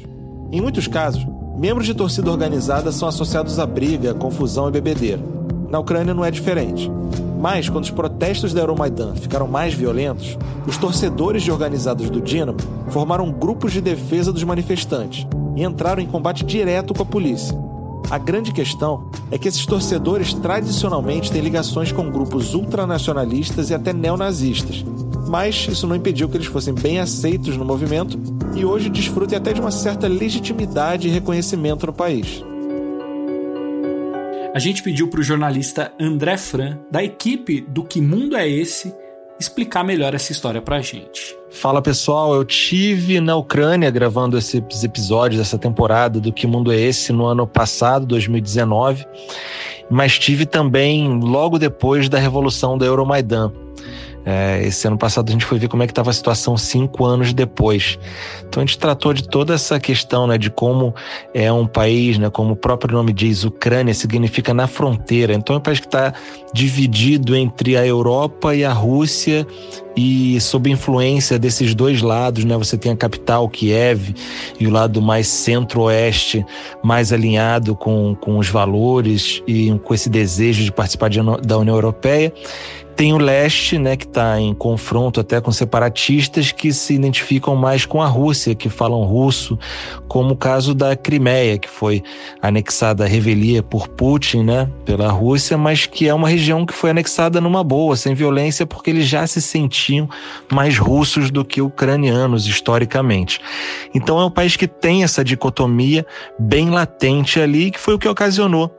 Em 0.49 0.61
muitos 0.61 0.87
casos, 0.87 1.25
Membros 1.61 1.85
de 1.85 1.93
torcida 1.93 2.31
organizada 2.31 2.91
são 2.91 3.07
associados 3.07 3.59
a 3.59 3.67
briga, 3.67 4.15
confusão 4.15 4.67
e 4.67 4.71
bebedeira. 4.71 5.21
Na 5.69 5.77
Ucrânia 5.77 6.11
não 6.11 6.25
é 6.25 6.31
diferente. 6.31 6.91
Mas, 7.39 7.69
quando 7.69 7.83
os 7.83 7.91
protestos 7.91 8.51
da 8.51 8.61
Euromaidan 8.61 9.13
ficaram 9.13 9.47
mais 9.47 9.71
violentos, 9.71 10.39
os 10.65 10.75
torcedores 10.75 11.43
de 11.43 11.51
organizados 11.51 12.09
do 12.09 12.19
Dinamo 12.19 12.57
formaram 12.89 13.31
grupos 13.31 13.73
de 13.73 13.79
defesa 13.79 14.33
dos 14.33 14.43
manifestantes 14.43 15.27
e 15.55 15.63
entraram 15.63 16.01
em 16.01 16.07
combate 16.07 16.43
direto 16.43 16.95
com 16.95 17.03
a 17.03 17.05
polícia. 17.05 17.55
A 18.09 18.17
grande 18.17 18.51
questão 18.51 19.11
é 19.29 19.37
que 19.37 19.47
esses 19.47 19.63
torcedores 19.63 20.33
tradicionalmente 20.33 21.31
têm 21.31 21.43
ligações 21.43 21.91
com 21.91 22.09
grupos 22.09 22.55
ultranacionalistas 22.55 23.69
e 23.69 23.75
até 23.75 23.93
neonazistas, 23.93 24.83
mas 25.27 25.67
isso 25.69 25.85
não 25.85 25.95
impediu 25.95 26.27
que 26.27 26.37
eles 26.37 26.47
fossem 26.47 26.73
bem 26.73 26.99
aceitos 26.99 27.55
no 27.55 27.63
movimento 27.63 28.17
e 28.55 28.65
hoje 28.65 28.89
desfrutem 28.89 29.37
até 29.37 29.53
de 29.53 29.61
uma 29.61 29.71
certa 29.71 30.07
legitimidade 30.07 31.07
e 31.07 31.11
reconhecimento 31.11 31.85
no 31.85 31.93
país. 31.93 32.43
A 34.53 34.59
gente 34.59 34.83
pediu 34.83 35.07
para 35.07 35.21
o 35.21 35.23
jornalista 35.23 35.93
André 35.99 36.37
Fran, 36.37 36.77
da 36.91 37.01
equipe 37.01 37.61
do 37.61 37.83
Que 37.83 38.01
Mundo 38.01 38.35
é 38.35 38.47
Esse, 38.49 38.93
explicar 39.39 39.83
melhor 39.83 40.13
essa 40.13 40.31
história 40.31 40.61
para 40.61 40.75
a 40.75 40.81
gente. 40.81 41.35
Fala 41.49 41.81
pessoal, 41.81 42.35
eu 42.35 42.45
tive 42.45 43.19
na 43.19 43.35
Ucrânia 43.35 43.89
gravando 43.89 44.37
esses 44.37 44.83
episódios 44.83 45.39
dessa 45.39 45.57
temporada 45.57 46.19
do 46.19 46.31
Que 46.31 46.45
Mundo 46.45 46.71
é 46.71 46.79
Esse 46.79 47.11
no 47.11 47.25
ano 47.25 47.47
passado, 47.47 48.05
2019, 48.05 49.05
mas 49.89 50.19
tive 50.19 50.45
também 50.45 51.19
logo 51.19 51.57
depois 51.57 52.07
da 52.07 52.19
revolução 52.19 52.77
da 52.77 52.85
Euromaidan. 52.85 53.51
É, 54.25 54.61
esse 54.63 54.87
ano 54.87 54.97
passado 54.97 55.29
a 55.29 55.31
gente 55.31 55.45
foi 55.45 55.57
ver 55.57 55.67
como 55.67 55.81
é 55.81 55.87
que 55.87 55.91
estava 55.91 56.11
a 56.11 56.13
situação 56.13 56.55
cinco 56.55 57.05
anos 57.05 57.33
depois. 57.33 57.97
Então 58.47 58.61
a 58.61 58.65
gente 58.65 58.77
tratou 58.77 59.13
de 59.13 59.27
toda 59.27 59.53
essa 59.53 59.79
questão, 59.79 60.27
né, 60.27 60.37
de 60.37 60.49
como 60.49 60.93
é 61.33 61.51
um 61.51 61.65
país, 61.65 62.17
né, 62.17 62.29
como 62.29 62.53
o 62.53 62.55
próprio 62.55 62.93
nome 62.93 63.13
diz, 63.13 63.43
Ucrânia 63.43 63.93
significa 63.93 64.53
na 64.53 64.67
fronteira. 64.67 65.33
Então 65.33 65.55
é 65.55 65.59
um 65.59 65.61
país 65.61 65.79
que 65.79 65.87
está 65.87 66.13
dividido 66.53 67.35
entre 67.35 67.75
a 67.75 67.85
Europa 67.85 68.55
e 68.55 68.63
a 68.63 68.71
Rússia 68.71 69.47
e 69.95 70.39
sob 70.39 70.69
influência 70.69 71.37
desses 71.37 71.75
dois 71.75 72.01
lados, 72.01 72.45
né, 72.45 72.55
você 72.57 72.77
tem 72.77 72.91
a 72.91 72.95
capital 72.95 73.49
Kiev 73.49 74.13
e 74.59 74.67
o 74.67 74.69
lado 74.69 75.01
mais 75.01 75.27
centro-oeste, 75.27 76.45
mais 76.83 77.11
alinhado 77.11 77.75
com, 77.75 78.15
com 78.15 78.37
os 78.37 78.47
valores 78.47 79.41
e 79.47 79.77
com 79.83 79.93
esse 79.93 80.09
desejo 80.09 80.63
de 80.63 80.71
participar 80.71 81.09
de, 81.09 81.19
da 81.43 81.57
União 81.57 81.75
Europeia 81.75 82.31
tem 83.01 83.13
o 83.13 83.17
leste, 83.17 83.79
né, 83.79 83.97
que 83.97 84.05
está 84.05 84.39
em 84.39 84.53
confronto 84.53 85.19
até 85.19 85.41
com 85.41 85.51
separatistas 85.51 86.51
que 86.51 86.71
se 86.71 86.93
identificam 86.93 87.55
mais 87.55 87.83
com 87.83 87.99
a 87.99 88.05
Rússia, 88.05 88.53
que 88.53 88.69
falam 88.69 89.01
russo, 89.05 89.57
como 90.07 90.35
o 90.35 90.37
caso 90.37 90.75
da 90.75 90.95
Crimeia, 90.95 91.57
que 91.57 91.67
foi 91.67 92.03
anexada 92.43 93.03
à 93.03 93.07
revelia 93.07 93.63
por 93.63 93.87
Putin, 93.87 94.43
né, 94.43 94.69
pela 94.85 95.11
Rússia, 95.11 95.57
mas 95.57 95.87
que 95.87 96.07
é 96.07 96.13
uma 96.13 96.29
região 96.29 96.63
que 96.63 96.75
foi 96.75 96.91
anexada 96.91 97.41
numa 97.41 97.63
boa, 97.63 97.95
sem 97.95 98.13
violência, 98.13 98.67
porque 98.67 98.91
eles 98.91 99.07
já 99.07 99.25
se 99.25 99.41
sentiam 99.41 100.07
mais 100.51 100.77
russos 100.77 101.31
do 101.31 101.43
que 101.43 101.59
ucranianos 101.59 102.45
historicamente. 102.45 103.41
Então 103.95 104.19
é 104.19 104.25
um 104.25 104.29
país 104.29 104.55
que 104.55 104.67
tem 104.67 105.03
essa 105.03 105.23
dicotomia 105.23 106.05
bem 106.37 106.69
latente 106.69 107.39
ali, 107.39 107.71
que 107.71 107.79
foi 107.79 107.95
o 107.95 107.97
que 107.97 108.07
ocasionou 108.07 108.71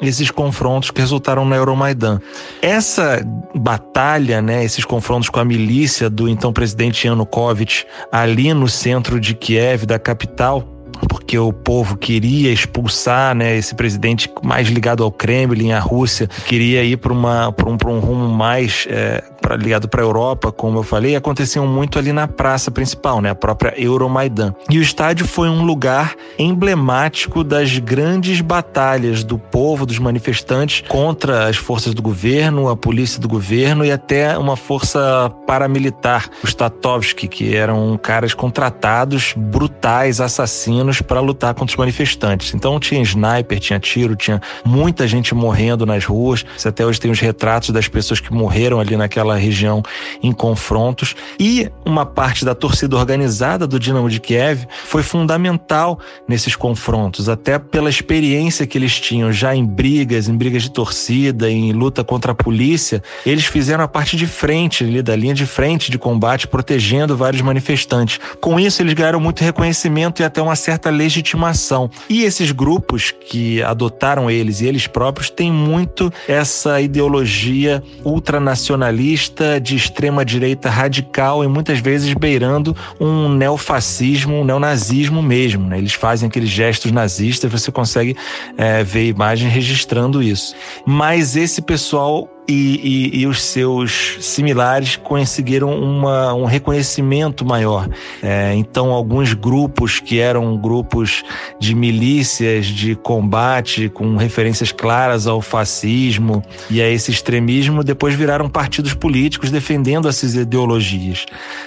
esses 0.00 0.30
confrontos 0.30 0.90
que 0.90 1.00
resultaram 1.00 1.44
no 1.44 1.54
Euromaidan. 1.54 2.20
Essa 2.60 3.24
batalha, 3.54 4.42
né, 4.42 4.64
esses 4.64 4.84
confrontos 4.84 5.28
com 5.28 5.40
a 5.40 5.44
milícia 5.44 6.10
do 6.10 6.28
então 6.28 6.52
presidente 6.52 7.06
Yanukovych 7.06 7.84
ali 8.12 8.52
no 8.52 8.68
centro 8.68 9.18
de 9.18 9.34
Kiev, 9.34 9.86
da 9.86 9.98
capital, 9.98 10.64
porque 11.08 11.38
o 11.38 11.52
povo 11.52 11.96
queria 11.96 12.52
expulsar 12.52 13.34
né, 13.34 13.56
esse 13.56 13.74
presidente 13.74 14.30
mais 14.42 14.68
ligado 14.68 15.04
ao 15.04 15.12
Kremlin, 15.12 15.72
à 15.72 15.78
Rússia, 15.78 16.28
queria 16.46 16.82
ir 16.82 16.96
para 16.96 17.12
um, 17.12 17.92
um 17.92 17.98
rumo 17.98 18.28
mais 18.28 18.86
é, 18.88 19.22
pra, 19.46 19.54
ligado 19.54 19.88
para 19.88 20.02
a 20.02 20.04
Europa, 20.04 20.50
como 20.50 20.80
eu 20.80 20.82
falei, 20.82 21.14
aconteciam 21.14 21.68
muito 21.68 22.00
ali 22.00 22.12
na 22.12 22.26
praça 22.26 22.68
principal, 22.68 23.20
né, 23.20 23.30
a 23.30 23.34
própria 23.34 23.80
Euromaidan. 23.80 24.52
E 24.68 24.76
o 24.76 24.82
estádio 24.82 25.24
foi 25.24 25.48
um 25.48 25.62
lugar 25.62 26.16
emblemático 26.36 27.44
das 27.44 27.78
grandes 27.78 28.40
batalhas 28.40 29.22
do 29.22 29.38
povo, 29.38 29.86
dos 29.86 30.00
manifestantes 30.00 30.82
contra 30.88 31.46
as 31.46 31.56
forças 31.56 31.94
do 31.94 32.02
governo, 32.02 32.68
a 32.68 32.76
polícia 32.76 33.20
do 33.20 33.28
governo 33.28 33.84
e 33.84 33.92
até 33.92 34.36
uma 34.36 34.56
força 34.56 35.30
paramilitar, 35.46 36.28
os 36.42 36.52
Tatovsky, 36.52 37.28
que 37.28 37.54
eram 37.54 37.96
caras 38.02 38.34
contratados, 38.34 39.32
brutais, 39.36 40.20
assassinos 40.20 41.00
para 41.00 41.20
lutar 41.20 41.54
contra 41.54 41.72
os 41.72 41.76
manifestantes. 41.76 42.52
Então 42.52 42.80
tinha 42.80 43.00
sniper, 43.02 43.60
tinha 43.60 43.78
tiro, 43.78 44.16
tinha 44.16 44.40
muita 44.64 45.06
gente 45.06 45.36
morrendo 45.36 45.86
nas 45.86 46.04
ruas. 46.04 46.44
Você 46.56 46.68
até 46.68 46.84
hoje 46.84 47.00
tem 47.00 47.12
os 47.12 47.20
retratos 47.20 47.70
das 47.70 47.86
pessoas 47.86 48.18
que 48.18 48.32
morreram 48.32 48.80
ali 48.80 48.96
naquela 48.96 49.35
região 49.36 49.82
em 50.22 50.32
confrontos. 50.32 51.14
E 51.38 51.70
uma 51.84 52.06
parte 52.06 52.44
da 52.44 52.54
torcida 52.54 52.96
organizada 52.96 53.66
do 53.66 53.78
Dinamo 53.78 54.08
de 54.08 54.20
Kiev 54.20 54.66
foi 54.84 55.02
fundamental 55.02 55.98
nesses 56.28 56.56
confrontos, 56.56 57.28
até 57.28 57.58
pela 57.58 57.90
experiência 57.90 58.66
que 58.66 58.78
eles 58.78 58.98
tinham 59.00 59.32
já 59.32 59.54
em 59.54 59.64
brigas, 59.64 60.28
em 60.28 60.36
brigas 60.36 60.62
de 60.62 60.70
torcida, 60.70 61.50
em 61.50 61.72
luta 61.72 62.02
contra 62.04 62.32
a 62.32 62.34
polícia. 62.34 63.02
Eles 63.24 63.44
fizeram 63.44 63.84
a 63.84 63.88
parte 63.88 64.16
de 64.16 64.26
frente, 64.26 64.84
ali 64.84 65.02
da 65.02 65.16
linha 65.16 65.34
de 65.34 65.46
frente 65.46 65.90
de 65.90 65.98
combate, 65.98 66.46
protegendo 66.46 67.16
vários 67.16 67.42
manifestantes. 67.42 68.18
Com 68.40 68.58
isso, 68.58 68.82
eles 68.82 68.94
ganharam 68.94 69.20
muito 69.20 69.42
reconhecimento 69.42 70.22
e 70.22 70.24
até 70.24 70.40
uma 70.40 70.56
certa 70.56 70.90
legitimação. 70.90 71.90
E 72.08 72.22
esses 72.22 72.52
grupos 72.52 73.10
que 73.10 73.62
adotaram 73.62 74.30
eles 74.30 74.60
e 74.60 74.66
eles 74.66 74.86
próprios 74.86 75.30
têm 75.30 75.50
muito 75.50 76.12
essa 76.28 76.80
ideologia 76.80 77.82
ultranacionalista 78.04 79.15
de 79.62 79.76
extrema 79.76 80.24
direita 80.24 80.68
radical 80.68 81.42
e 81.42 81.48
muitas 81.48 81.78
vezes 81.78 82.12
beirando 82.14 82.76
um 83.00 83.28
neofascismo, 83.28 84.40
um 84.40 84.44
neonazismo 84.44 85.22
mesmo. 85.22 85.68
Né? 85.68 85.78
Eles 85.78 85.94
fazem 85.94 86.28
aqueles 86.28 86.50
gestos 86.50 86.92
nazistas, 86.92 87.50
você 87.50 87.72
consegue 87.72 88.16
é, 88.56 88.82
ver 88.84 89.08
imagens 89.08 89.52
registrando 89.52 90.22
isso. 90.22 90.54
Mas 90.84 91.36
esse 91.36 91.62
pessoal 91.62 92.28
e, 92.48 93.10
e, 93.12 93.20
e, 93.20 93.26
os 93.26 93.42
seus 93.42 94.18
similares 94.20 94.96
conseguiram 94.96 95.70
uma, 95.78 96.32
um 96.32 96.44
reconhecimento 96.44 97.44
maior. 97.44 97.88
É, 98.22 98.54
então, 98.54 98.90
alguns 98.90 99.34
grupos 99.34 99.98
que 99.98 100.20
eram 100.20 100.56
grupos 100.56 101.24
de 101.58 101.74
milícias 101.74 102.66
de 102.66 102.94
combate 102.94 103.88
com 103.88 104.16
referências 104.16 104.70
claras 104.70 105.26
ao 105.26 105.42
fascismo 105.42 106.42
e 106.70 106.80
a 106.80 106.88
esse 106.88 107.10
extremismo, 107.10 107.82
depois 107.82 108.14
viraram 108.14 108.48
partidos 108.48 108.94
políticos 108.94 109.50
defendendo 109.50 110.08
essas 110.08 110.34
ideologias, 110.36 111.26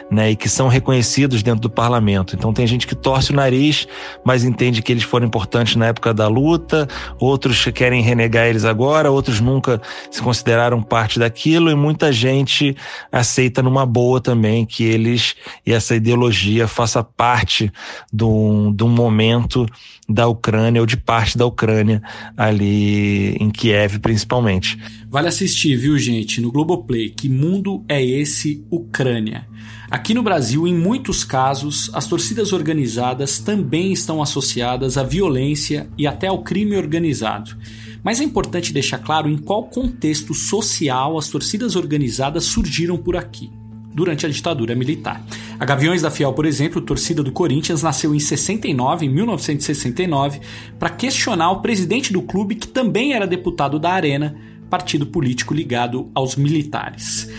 né, 0.09 0.31
e 0.31 0.35
que 0.35 0.47
são 0.47 0.69
reconhecidos 0.69 1.43
dentro 1.43 1.61
do 1.61 1.69
parlamento. 1.69 2.35
Então, 2.35 2.53
tem 2.53 2.65
gente 2.65 2.87
que 2.87 2.95
torce 2.95 3.31
o 3.31 3.35
nariz, 3.35 3.87
mas 4.23 4.45
entende 4.45 4.81
que 4.81 4.91
eles 4.91 5.03
foram 5.03 5.25
importantes 5.25 5.75
na 5.75 5.87
época 5.87 6.13
da 6.13 6.27
luta, 6.27 6.87
outros 7.19 7.65
querem 7.73 8.01
renegar 8.01 8.47
eles 8.47 8.63
agora, 8.63 9.11
outros 9.11 9.41
nunca 9.41 9.81
se 10.09 10.21
consideraram 10.21 10.68
fizeram 10.69 10.81
parte 10.81 11.17
daquilo 11.17 11.71
e 11.71 11.75
muita 11.75 12.11
gente 12.11 12.75
aceita 13.11 13.63
numa 13.63 13.85
boa 13.85 14.21
também 14.21 14.65
que 14.65 14.83
eles 14.83 15.35
e 15.65 15.73
essa 15.73 15.95
ideologia 15.95 16.67
faça 16.67 17.03
parte 17.03 17.71
de 18.13 18.23
um, 18.23 18.71
de 18.71 18.83
um 18.83 18.89
momento 18.89 19.65
da 20.07 20.27
Ucrânia 20.27 20.81
ou 20.81 20.85
de 20.85 20.97
parte 20.97 21.37
da 21.37 21.45
Ucrânia 21.45 22.01
ali 22.37 23.35
em 23.39 23.49
Kiev 23.49 23.99
principalmente. 23.99 24.77
Vale 25.11 25.27
assistir, 25.27 25.75
viu 25.75 25.97
gente, 25.97 26.39
no 26.39 26.51
Globoplay, 26.51 27.09
que 27.09 27.27
mundo 27.27 27.83
é 27.89 27.99
esse 27.99 28.63
Ucrânia? 28.69 29.47
Aqui 29.89 30.13
no 30.13 30.21
Brasil, 30.21 30.67
em 30.67 30.75
muitos 30.75 31.23
casos, 31.23 31.89
as 31.95 32.05
torcidas 32.05 32.53
organizadas 32.53 33.39
também 33.39 33.91
estão 33.91 34.21
associadas 34.21 34.99
à 34.99 35.03
violência 35.03 35.89
e 35.97 36.05
até 36.05 36.27
ao 36.27 36.43
crime 36.43 36.77
organizado. 36.77 37.57
Mas 38.03 38.21
é 38.21 38.23
importante 38.23 38.71
deixar 38.71 38.99
claro 38.99 39.27
em 39.27 39.35
qual 39.35 39.63
contexto 39.63 40.35
social 40.35 41.17
as 41.17 41.27
torcidas 41.27 41.75
organizadas 41.75 42.43
surgiram 42.43 42.95
por 42.95 43.17
aqui 43.17 43.49
durante 43.91 44.27
a 44.27 44.29
ditadura 44.29 44.75
militar. 44.75 45.25
A 45.59 45.65
Gaviões 45.65 46.03
da 46.03 46.11
Fiel, 46.11 46.33
por 46.33 46.45
exemplo, 46.45 46.79
torcida 46.79 47.23
do 47.23 47.31
Corinthians, 47.31 47.81
nasceu 47.81 48.13
em 48.13 48.19
69, 48.19 49.07
em 49.07 49.09
1969, 49.09 50.39
para 50.77 50.91
questionar 50.91 51.49
o 51.49 51.61
presidente 51.61 52.13
do 52.13 52.21
clube, 52.21 52.53
que 52.53 52.67
também 52.67 53.13
era 53.13 53.25
deputado 53.25 53.79
da 53.79 53.91
Arena, 53.91 54.35
partido 54.69 55.05
político 55.05 55.53
ligado 55.53 56.09
aos 56.13 56.35
militares. 56.35 57.29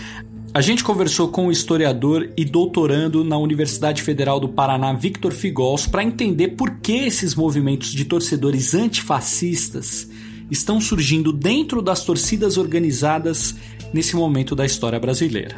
A 0.53 0.59
gente 0.59 0.83
conversou 0.83 1.29
com 1.29 1.47
o 1.47 1.51
historiador 1.51 2.29
e 2.35 2.43
doutorando 2.43 3.23
na 3.23 3.37
Universidade 3.37 4.01
Federal 4.01 4.37
do 4.37 4.49
Paraná, 4.49 4.91
Victor 4.91 5.31
Figols, 5.31 5.87
para 5.87 6.03
entender 6.03 6.49
por 6.49 6.71
que 6.79 7.05
esses 7.05 7.33
movimentos 7.33 7.93
de 7.93 8.03
torcedores 8.03 8.73
antifascistas 8.73 10.09
estão 10.49 10.81
surgindo 10.81 11.31
dentro 11.31 11.81
das 11.81 12.03
torcidas 12.03 12.57
organizadas 12.57 13.55
nesse 13.93 14.13
momento 14.13 14.53
da 14.53 14.65
história 14.65 14.99
brasileira. 14.99 15.55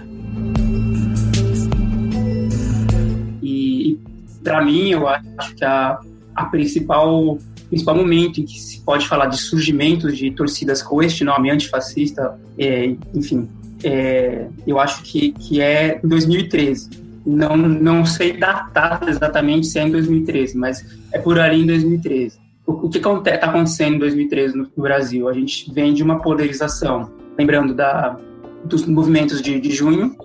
E, 3.42 3.98
para 4.44 4.64
mim, 4.64 4.90
eu 4.90 5.08
acho 5.08 5.56
que 5.56 5.66
a, 5.66 6.00
a 6.36 6.46
principal 6.46 7.40
principal 7.74 7.96
momento 7.96 8.40
em 8.40 8.46
que 8.46 8.60
se 8.60 8.80
pode 8.82 9.08
falar 9.08 9.26
de 9.28 9.38
surgimento 9.38 10.12
de 10.12 10.32
torcidas 10.32 10.82
com 10.82 11.02
este 11.02 11.24
nome 11.24 11.50
antifascista, 11.50 12.40
é, 12.58 12.96
enfim, 13.14 13.50
é, 13.84 14.48
eu 14.66 14.80
acho 14.80 15.04
que, 15.04 15.32
que 15.32 15.62
é 15.62 16.00
em 16.04 16.08
2013. 16.08 17.04
Não, 17.26 17.56
não 17.56 18.06
sei 18.06 18.38
datar 18.38 19.02
exatamente 19.08 19.68
se 19.68 19.80
é 19.80 19.84
em 19.84 19.92
2013, 19.92 20.58
mas 20.58 20.86
é 21.12 21.20
por 21.20 21.40
ali 21.40 21.62
em 21.62 21.66
2013 21.66 22.44
o, 22.66 22.90
que 22.90 22.98
está 22.98 23.48
acontecendo 23.48 23.96
em 23.96 24.00
2013 24.00 24.58
no, 24.58 24.64
no, 24.76 24.84
Brasil? 24.84 25.28
A 25.28 25.34
gente 25.34 25.72
vem 25.74 25.94
de 25.94 26.02
uma 26.02 26.22
polarização, 26.22 27.12
lembrando 27.38 27.74
da, 27.74 28.18
dos 28.64 28.86
movimentos 28.86 29.42
de, 29.42 29.60
de 29.60 29.72
junho 29.72 30.16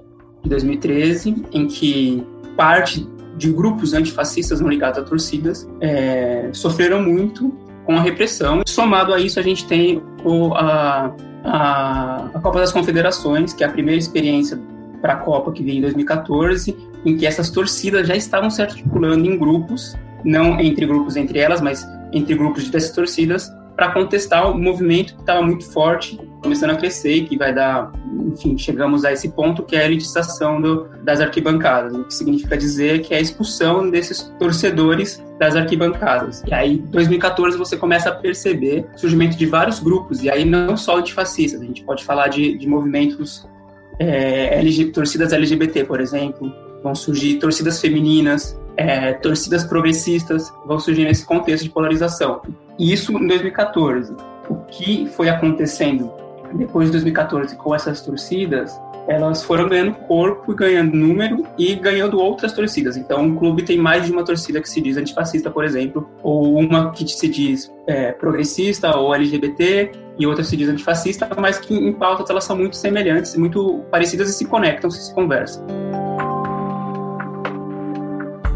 de 0.43 0.49
2013, 0.49 1.45
em 1.53 1.67
que 1.67 2.23
parte 2.57 3.07
de 3.39 3.51
grupos 3.53 3.95
antifascistas 3.95 4.61
não 4.61 4.69
ligados 4.69 4.99
a 4.99 5.03
torcidas 5.03 5.69
é, 5.81 6.51
sofreram 6.53 7.01
muito 7.01 7.57
com 7.87 7.97
a 7.97 8.01
repressão. 8.01 8.63
Somado 8.67 9.15
a 9.15 9.21
isso, 9.21 9.39
a 9.39 9.43
gente 9.43 9.67
tem 9.67 10.03
o, 10.25 10.53
a, 10.55 11.15
a, 11.45 12.31
a 12.35 12.41
Copa 12.41 12.59
das 12.59 12.73
Confederações, 12.73 13.55
que 13.55 13.65
é 13.65 13.67
a 13.67 13.71
primeira 13.71 13.99
experiência 13.99 14.61
para 15.01 15.15
a 15.15 15.17
Copa 15.17 15.53
que 15.53 15.63
veio 15.63 15.79
em 15.79 15.81
2014, 15.83 16.77
em 17.07 17.17
que 17.17 17.25
essas 17.25 17.49
torcidas 17.49 18.07
já 18.07 18.17
estavam 18.17 18.51
se 18.51 18.61
articulando 18.61 19.25
em 19.25 19.39
grupos, 19.39 19.97
não 20.25 20.61
entre 20.61 20.85
grupos 20.85 21.17
entre 21.17 21.39
elas, 21.39 21.61
mas 21.61 21.87
entre 22.13 22.35
grupos 22.35 22.69
dessas 22.69 22.91
torcidas 22.91 23.51
para 23.77 23.93
contestar 23.93 24.51
o 24.51 24.59
movimento 24.59 25.15
que 25.15 25.21
estava 25.21 25.41
muito 25.41 25.65
forte, 25.71 26.19
começando 26.43 26.71
a 26.71 26.77
crescer 26.77 27.15
e 27.15 27.25
que 27.25 27.37
vai 27.37 27.55
dar, 27.55 27.93
enfim, 28.33 28.57
chegamos 28.57 29.05
a 29.05 29.13
esse 29.13 29.31
ponto 29.31 29.63
que 29.63 29.77
é 29.77 29.83
a 29.83 29.85
elitização 29.85 30.61
do, 30.61 30.89
das 31.03 31.21
arquibancadas, 31.21 31.95
o 31.95 32.05
que 32.05 32.15
significa 32.15 32.57
dizer 32.57 33.03
que 33.03 33.13
é 33.13 33.19
a 33.19 33.21
expulsão 33.21 33.91
desses 33.91 34.23
torcedores 34.39 35.23
das 35.39 35.57
arquibancadas. 35.57 36.43
E 36.47 36.55
aí, 36.55 36.75
em 36.75 36.91
2014, 36.91 37.57
você 37.57 37.77
começa 37.77 38.09
a 38.09 38.13
perceber 38.15 38.87
o 38.95 38.99
surgimento 38.99 39.37
de 39.37 39.47
vários 39.47 39.81
grupos, 39.81 40.23
e 40.23 40.31
aí 40.31 40.45
não 40.45 40.77
só 40.77 41.01
de 41.01 41.13
fascistas, 41.13 41.61
a 41.61 41.65
gente 41.65 41.83
pode 41.85 42.05
falar 42.05 42.29
de, 42.29 42.57
de 42.57 42.67
movimentos, 42.67 43.47
é, 43.99 44.59
LG, 44.59 44.87
torcidas 44.87 45.33
LGBT, 45.33 45.85
por 45.85 46.01
exemplo, 46.01 46.53
vão 46.83 46.95
surgir 46.95 47.39
torcidas 47.39 47.81
femininas, 47.81 48.59
é, 48.77 49.13
torcidas 49.15 49.65
progressistas 49.65 50.53
vão 50.65 50.79
surgir 50.79 51.05
nesse 51.05 51.27
contexto 51.27 51.65
de 51.65 51.71
polarização. 51.71 52.41
E 52.79 52.93
isso 52.93 53.13
em 53.13 53.27
2014. 53.27 54.15
O 54.49 54.55
que 54.67 55.07
foi 55.09 55.29
acontecendo 55.29 56.11
depois 56.55 56.87
de 56.87 56.93
2014 56.93 57.57
com 57.57 57.75
essas 57.75 58.01
torcidas, 58.01 58.79
elas 59.09 59.43
foram 59.43 59.69
ganhando 59.69 59.95
corpo, 59.95 60.55
ganhando 60.55 60.95
número 60.95 61.47
e 61.57 61.75
ganhando 61.75 62.19
outras 62.21 62.53
torcidas. 62.53 62.97
Então, 62.97 63.23
um 63.23 63.37
clube 63.37 63.63
tem 63.63 63.79
mais 63.79 64.05
de 64.05 64.13
uma 64.13 64.25
torcida 64.25 64.61
que 64.61 64.69
se 64.69 64.81
diz 64.81 64.97
antifascista, 64.97 65.51
por 65.51 65.65
exemplo, 65.65 66.09
ou 66.23 66.59
uma 66.59 66.91
que 66.93 67.09
se 67.09 67.29
diz 67.29 67.73
é, 67.87 68.13
progressista 68.13 68.95
ou 68.97 69.15
LGBT 69.15 69.93
e 70.19 70.27
outra 70.27 70.45
se 70.45 70.57
diz 70.57 70.69
antifascista, 70.69 71.29
mas 71.39 71.59
que 71.59 71.75
em 71.75 71.93
pautas 71.93 72.29
elas 72.29 72.45
são 72.45 72.57
muito 72.57 72.77
semelhantes, 72.77 73.35
muito 73.37 73.83
parecidas 73.91 74.29
e 74.29 74.33
se 74.33 74.45
conectam, 74.45 74.91
se 74.91 75.15
conversam. 75.15 75.65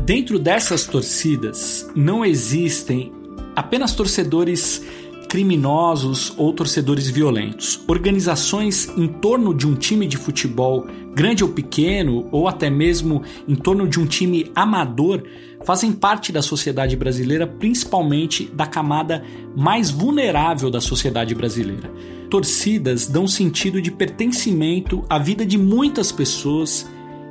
Dentro 0.04 0.38
dessas 0.38 0.84
torcidas 0.84 1.88
não 1.94 2.24
existem 2.24 3.12
apenas 3.54 3.94
torcedores 3.94 4.84
criminosos 5.32 6.34
ou 6.36 6.52
torcedores 6.52 7.08
violentos. 7.08 7.82
Organizações 7.88 8.92
em 8.98 9.08
torno 9.08 9.54
de 9.54 9.66
um 9.66 9.74
time 9.74 10.06
de 10.06 10.18
futebol, 10.18 10.86
grande 11.14 11.42
ou 11.42 11.48
pequeno, 11.48 12.28
ou 12.30 12.46
até 12.46 12.68
mesmo 12.68 13.22
em 13.48 13.54
torno 13.54 13.88
de 13.88 13.98
um 13.98 14.04
time 14.04 14.52
amador, 14.54 15.22
fazem 15.64 15.90
parte 15.90 16.32
da 16.32 16.42
sociedade 16.42 16.94
brasileira, 16.96 17.46
principalmente 17.46 18.44
da 18.52 18.66
camada 18.66 19.24
mais 19.56 19.90
vulnerável 19.90 20.70
da 20.70 20.82
sociedade 20.82 21.34
brasileira. 21.34 21.90
Torcidas 22.28 23.06
dão 23.06 23.26
sentido 23.26 23.80
de 23.80 23.90
pertencimento 23.90 25.02
à 25.08 25.18
vida 25.18 25.46
de 25.46 25.56
muitas 25.56 26.12
pessoas 26.12 26.86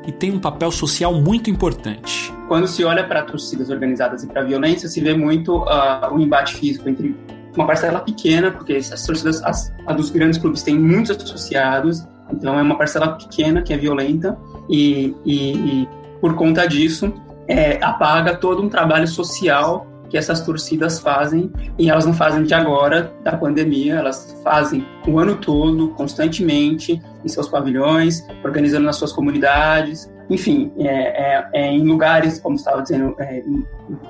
e 0.08 0.12
têm 0.12 0.32
um 0.32 0.40
papel 0.40 0.72
social 0.72 1.14
muito 1.14 1.52
importante. 1.52 2.34
Quando 2.48 2.66
se 2.66 2.84
olha 2.84 3.04
para 3.04 3.22
torcidas 3.22 3.70
organizadas 3.70 4.24
e 4.24 4.28
para 4.28 4.42
a 4.42 4.46
violência, 4.46 4.90
se 4.90 5.00
vê 5.00 5.16
muito 5.16 5.56
uh, 5.56 6.12
o 6.12 6.20
embate 6.20 6.56
físico 6.56 6.90
entre 6.90 7.16
uma 7.56 7.68
parcela 7.68 8.00
pequena, 8.00 8.52
porque 8.52 8.74
as 8.74 9.06
torcidas, 9.06 9.44
as, 9.44 9.74
a 9.86 9.94
dos 9.94 10.10
grandes 10.10 10.38
clubes 10.38 10.64
tem 10.64 10.78
muitos 10.78 11.18
associados, 11.18 12.08
então 12.32 12.58
é 12.58 12.62
uma 12.62 12.78
parcela 12.78 13.16
pequena 13.18 13.62
que 13.62 13.74
é 13.74 13.78
violenta 13.78 14.38
e, 14.70 15.16
e, 15.26 15.54
e 15.54 15.90
por 16.20 16.36
conta 16.36 16.66
disso 16.68 17.14
é, 17.48 17.84
apaga 17.84 18.36
todo 18.36 18.62
um 18.62 18.70
trabalho 18.70 19.08
social 19.08 19.88
que 20.10 20.18
essas 20.18 20.42
torcidas 20.42 21.00
fazem 21.00 21.50
e 21.80 21.90
elas 21.90 22.06
não 22.06 22.14
fazem 22.14 22.44
de 22.44 22.54
agora 22.54 23.14
da 23.24 23.38
pandemia, 23.38 23.96
elas 23.96 24.38
fazem 24.44 24.86
o 25.08 25.18
ano 25.18 25.38
todo, 25.38 25.88
constantemente, 25.90 27.02
em 27.24 27.28
seus 27.30 27.48
pavilhões, 27.48 28.28
organizando 28.44 28.86
nas 28.86 28.98
suas 28.98 29.14
comunidades, 29.14 30.12
enfim, 30.32 30.72
é, 30.78 30.86
é, 30.88 31.50
é, 31.54 31.72
em 31.74 31.84
lugares, 31.84 32.40
como 32.40 32.56
estava 32.56 32.82
dizendo, 32.82 33.14
é, 33.20 33.44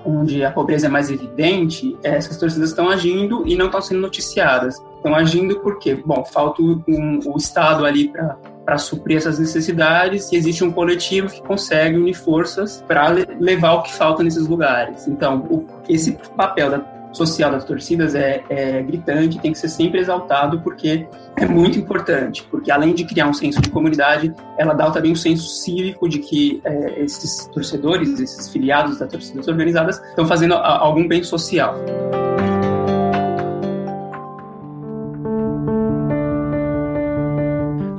onde 0.06 0.46
a 0.46 0.52
pobreza 0.52 0.86
é 0.86 0.90
mais 0.90 1.10
evidente, 1.10 1.98
essas 2.04 2.38
torcidas 2.38 2.70
estão 2.70 2.90
agindo 2.90 3.44
e 3.48 3.56
não 3.56 3.66
estão 3.66 3.82
sendo 3.82 4.02
noticiadas. 4.02 4.76
Estão 4.98 5.16
agindo 5.16 5.60
porque, 5.62 5.96
bom, 5.96 6.24
falta 6.24 6.62
um, 6.62 7.20
o 7.26 7.38
Estado 7.38 7.88
ali 7.88 8.14
para 8.64 8.78
suprir 8.78 9.18
essas 9.18 9.40
necessidades 9.40 10.32
e 10.32 10.36
existe 10.36 10.64
um 10.64 10.72
coletivo 10.72 11.28
que 11.28 11.42
consegue 11.42 11.98
unir 11.98 12.14
forças 12.14 12.84
para 12.88 13.08
levar 13.40 13.74
o 13.74 13.82
que 13.82 13.92
falta 13.92 14.24
nesses 14.24 14.48
lugares. 14.48 15.08
Então, 15.08 15.40
o, 15.50 15.66
esse 15.90 16.12
papel 16.38 16.70
da 16.70 17.01
social 17.12 17.52
das 17.52 17.64
torcidas 17.64 18.16
é, 18.16 18.44
é 18.50 18.82
gritante, 18.82 19.40
tem 19.40 19.52
que 19.52 19.58
ser 19.58 19.70
sempre 19.70 20.00
exaltado 20.00 20.62
porque 20.62 21.08
é 21.36 21.46
muito 21.46 21.78
importante, 21.78 22.44
porque 22.50 22.72
além 22.72 22.94
de 22.94 23.06
criar 23.06 23.28
um 23.28 23.34
senso 23.34 23.62
de 23.62 23.70
comunidade, 23.70 24.34
ela 24.58 24.74
dá 24.74 24.90
também 24.92 25.12
um 25.12 25.16
senso 25.16 25.48
cívico 25.62 26.08
de 26.08 26.20
que 26.20 26.62
é, 26.64 27.02
esses 27.02 27.48
torcedores, 27.48 28.20
esses 28.20 28.50
filiados 28.50 29.00
das 29.00 29.10
torcidas 29.10 29.48
organizadas 29.48 30.02
estão 30.10 30.26
fazendo 30.26 30.56
a, 30.56 30.78
algum 30.80 31.08
bem 31.08 31.24
social. 31.24 31.76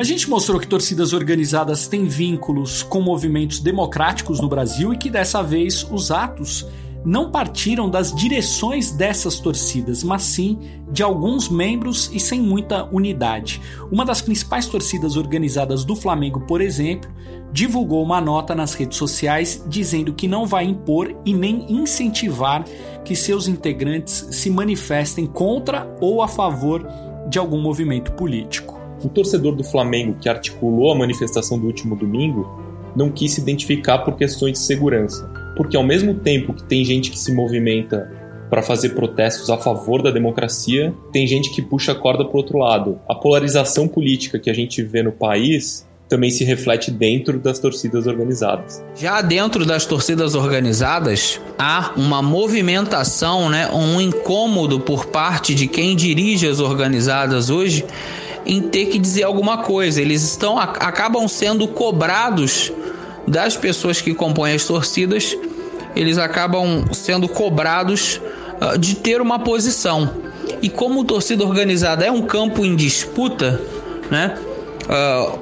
A 0.03 0.05
gente 0.05 0.29
mostrou 0.29 0.59
que 0.59 0.66
torcidas 0.66 1.12
organizadas 1.12 1.87
têm 1.87 2.07
vínculos 2.07 2.83
com 2.83 3.01
movimentos 3.01 3.61
democráticos 3.61 4.40
no 4.40 4.48
Brasil 4.48 4.92
e 4.92 4.98
que 4.98 5.09
dessa 5.09 5.44
vez 5.44 5.87
os 5.88 6.11
atos 6.11 6.66
não 7.05 7.31
partiram 7.31 7.91
das 7.91 8.15
direções 8.15 8.93
dessas 8.93 9.38
torcidas, 9.38 10.03
mas 10.03 10.23
sim 10.23 10.59
de 10.91 11.03
alguns 11.03 11.49
membros 11.49 12.11
e 12.12 12.21
sem 12.21 12.41
muita 12.41 12.85
unidade. 12.93 13.61
Uma 13.91 14.05
das 14.05 14.21
principais 14.21 14.67
torcidas 14.67 15.17
organizadas 15.17 15.85
do 15.85 15.97
Flamengo, 15.97 16.41
por 16.41 16.61
exemplo, 16.61 17.11
divulgou 17.53 18.03
uma 18.03 18.21
nota 18.21 18.55
nas 18.55 18.75
redes 18.75 18.97
sociais 18.97 19.62
dizendo 19.67 20.12
que 20.12 20.29
não 20.29 20.47
vai 20.47 20.65
impor 20.65 21.15
e 21.25 21.35
nem 21.35 21.67
incentivar 21.71 22.65
que 23.05 23.15
seus 23.15 23.49
integrantes 23.49 24.29
se 24.31 24.49
manifestem 24.49 25.27
contra 25.27 25.95
ou 26.01 26.23
a 26.23 26.29
favor 26.29 26.87
de 27.29 27.38
algum 27.38 27.61
movimento 27.61 28.12
político. 28.12 28.81
O 29.05 29.09
torcedor 29.09 29.57
do 29.57 29.65
Flamengo 29.65 30.17
que 30.21 30.29
articulou 30.29 30.93
a 30.93 30.99
manifestação 30.99 31.59
do 31.59 31.67
último 31.67 31.97
domingo 31.97 32.49
não 32.95 33.11
quis 33.11 33.33
se 33.33 33.41
identificar 33.41 33.99
por 33.99 34.17
questões 34.17 34.53
de 34.53 34.59
segurança 34.61 35.41
porque 35.57 35.77
ao 35.77 35.83
mesmo 35.83 36.15
tempo 36.15 36.53
que 36.53 36.65
tem 36.65 36.85
gente 36.85 37.11
que 37.11 37.19
se 37.19 37.33
movimenta 37.33 38.11
para 38.51 38.62
fazer 38.62 38.91
protestos 38.91 39.49
a 39.49 39.57
favor 39.57 40.03
da 40.03 40.11
democracia, 40.11 40.93
tem 41.11 41.27
gente 41.27 41.51
que 41.55 41.62
puxa 41.62 41.93
a 41.93 41.95
corda 41.95 42.25
para 42.25 42.35
o 42.35 42.37
outro 42.37 42.59
lado. 42.59 43.01
A 43.09 43.15
polarização 43.15 43.88
política 43.88 44.38
que 44.38 44.51
a 44.51 44.53
gente 44.55 44.83
vê 44.83 45.03
no 45.03 45.12
país 45.12 45.87
também 46.12 46.31
se 46.31 46.45
reflete 46.45 46.91
dentro 46.91 47.38
das 47.38 47.59
torcidas 47.59 48.07
organizadas. 48.07 48.85
Já 48.95 49.23
dentro 49.23 49.65
das 49.65 49.87
torcidas 49.87 50.35
organizadas, 50.35 51.41
há 51.59 51.93
uma 51.97 52.21
movimentação, 52.21 53.49
né, 53.49 53.71
um 53.73 53.99
incômodo 53.99 54.79
por 54.79 55.07
parte 55.07 55.55
de 55.55 55.67
quem 55.67 55.97
dirige 55.97 56.47
as 56.47 56.61
organizadas 56.61 57.49
hoje 57.49 57.87
em 58.45 58.61
ter 58.61 58.87
que 58.87 58.99
dizer 58.99 59.23
alguma 59.23 59.62
coisa. 59.62 60.03
Eles 60.03 60.23
estão 60.23 60.59
acabam 60.59 61.27
sendo 61.27 61.67
cobrados 61.67 62.71
das 63.27 63.57
pessoas 63.57 64.01
que 64.01 64.15
compõem 64.15 64.55
as 64.55 64.65
torcidas, 64.65 65.37
eles 65.95 66.19
acabam 66.19 66.85
sendo 66.93 67.29
cobrados 67.29 68.21
uh, 68.61 68.79
de 68.79 68.97
ter 68.97 69.21
uma 69.21 69.39
posição. 69.39 70.11
E 70.61 70.69
como 70.69 71.05
torcida 71.05 71.45
organizada 71.45 72.05
é 72.05 72.11
um 72.11 72.23
campo 72.23 72.65
em 72.65 72.75
disputa, 72.75 73.61
né? 74.11 74.39
Uh, 74.85 75.39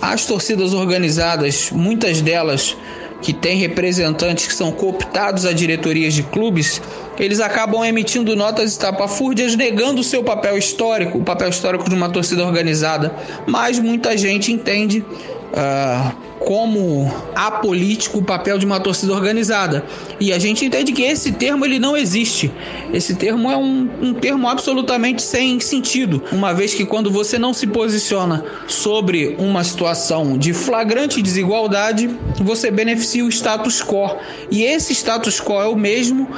as 0.00 0.26
torcidas 0.26 0.74
organizadas, 0.74 1.70
muitas 1.70 2.20
delas 2.20 2.76
que 3.22 3.32
têm 3.32 3.56
representantes 3.56 4.48
que 4.48 4.54
são 4.54 4.72
cooptados 4.72 5.46
a 5.46 5.52
diretorias 5.52 6.12
de 6.12 6.24
clubes, 6.24 6.82
eles 7.18 7.38
acabam 7.38 7.84
emitindo 7.84 8.34
notas 8.34 8.72
estapafúrdias 8.72 9.54
negando 9.54 10.00
o 10.00 10.04
seu 10.04 10.24
papel 10.24 10.58
histórico, 10.58 11.18
o 11.18 11.22
papel 11.22 11.48
histórico 11.48 11.88
de 11.88 11.94
uma 11.94 12.08
torcida 12.10 12.44
organizada. 12.44 13.14
Mas 13.46 13.78
muita 13.78 14.16
gente 14.16 14.52
entende 14.52 15.00
uh, 15.00 16.16
como 16.46 17.12
apolítico 17.34 18.18
o 18.18 18.22
papel 18.22 18.58
de 18.58 18.66
uma 18.66 18.80
torcida 18.80 19.12
organizada. 19.12 19.84
E 20.20 20.32
a 20.32 20.38
gente 20.38 20.64
entende 20.64 20.92
que 20.92 21.02
esse 21.02 21.32
termo 21.32 21.64
ele 21.64 21.78
não 21.78 21.96
existe. 21.96 22.52
Esse 22.92 23.14
termo 23.14 23.50
é 23.50 23.56
um, 23.56 23.88
um 24.00 24.14
termo 24.14 24.48
absolutamente 24.48 25.22
sem 25.22 25.58
sentido, 25.60 26.22
uma 26.32 26.52
vez 26.52 26.74
que 26.74 26.84
quando 26.84 27.10
você 27.10 27.38
não 27.38 27.52
se 27.52 27.66
posiciona 27.66 28.44
sobre 28.66 29.36
uma 29.38 29.64
situação 29.64 30.36
de 30.36 30.52
flagrante 30.52 31.22
desigualdade, 31.22 32.10
você 32.40 32.70
beneficia 32.70 33.24
o 33.24 33.28
status 33.28 33.82
quo. 33.82 34.16
E 34.50 34.62
esse 34.62 34.92
status 34.92 35.40
quo 35.40 35.60
é 35.60 35.66
o 35.66 35.76
mesmo 35.76 36.28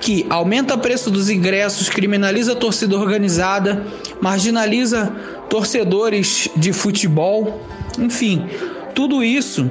que 0.00 0.26
aumenta 0.28 0.74
o 0.74 0.78
preço 0.78 1.10
dos 1.10 1.30
ingressos, 1.30 1.88
criminaliza 1.88 2.52
a 2.52 2.56
torcida 2.56 2.96
organizada, 2.96 3.86
marginaliza 4.20 5.14
torcedores 5.48 6.48
de 6.56 6.72
futebol, 6.72 7.60
enfim, 7.98 8.48
tudo 8.94 9.22
isso 9.22 9.68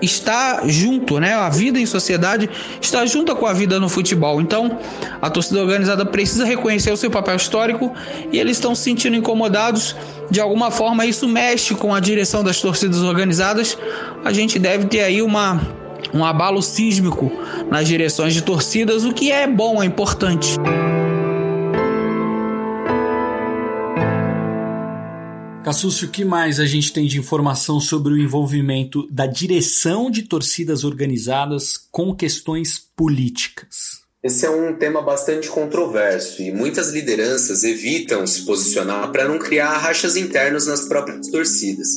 está 0.00 0.62
junto, 0.66 1.18
né? 1.18 1.34
A 1.34 1.48
vida 1.48 1.78
em 1.78 1.86
sociedade 1.86 2.48
está 2.80 3.04
junto 3.06 3.34
com 3.36 3.46
a 3.46 3.52
vida 3.52 3.80
no 3.80 3.88
futebol. 3.88 4.40
Então, 4.40 4.78
a 5.20 5.30
torcida 5.30 5.60
organizada 5.60 6.04
precisa 6.04 6.44
reconhecer 6.44 6.92
o 6.92 6.96
seu 6.96 7.10
papel 7.10 7.36
histórico 7.36 7.92
e 8.32 8.38
eles 8.38 8.56
estão 8.56 8.74
se 8.74 8.82
sentindo 8.82 9.16
incomodados. 9.16 9.96
De 10.30 10.40
alguma 10.40 10.70
forma, 10.70 11.06
isso 11.06 11.28
mexe 11.28 11.74
com 11.74 11.94
a 11.94 12.00
direção 12.00 12.42
das 12.42 12.60
torcidas 12.60 13.02
organizadas. 13.02 13.78
A 14.24 14.32
gente 14.32 14.58
deve 14.58 14.86
ter 14.86 15.00
aí 15.00 15.22
uma 15.22 15.60
um 16.12 16.24
abalo 16.24 16.62
sísmico 16.62 17.32
nas 17.68 17.88
direções 17.88 18.34
de 18.34 18.42
torcidas, 18.42 19.04
o 19.04 19.12
que 19.12 19.32
é 19.32 19.48
bom, 19.48 19.82
é 19.82 19.86
importante. 19.86 20.56
Cassúcio, 25.64 26.08
o 26.08 26.10
que 26.10 26.26
mais 26.26 26.60
a 26.60 26.66
gente 26.66 26.92
tem 26.92 27.06
de 27.06 27.18
informação 27.18 27.80
sobre 27.80 28.12
o 28.12 28.18
envolvimento 28.18 29.08
da 29.10 29.26
direção 29.26 30.10
de 30.10 30.24
torcidas 30.24 30.84
organizadas 30.84 31.78
com 31.90 32.14
questões 32.14 32.78
políticas? 32.94 34.02
Esse 34.22 34.44
é 34.44 34.50
um 34.50 34.74
tema 34.76 35.00
bastante 35.00 35.48
controverso 35.48 36.42
e 36.42 36.52
muitas 36.52 36.92
lideranças 36.92 37.64
evitam 37.64 38.26
se 38.26 38.42
posicionar 38.42 39.10
para 39.10 39.26
não 39.26 39.38
criar 39.38 39.78
rachas 39.78 40.16
internas 40.16 40.66
nas 40.66 40.86
próprias 40.86 41.28
torcidas. 41.28 41.88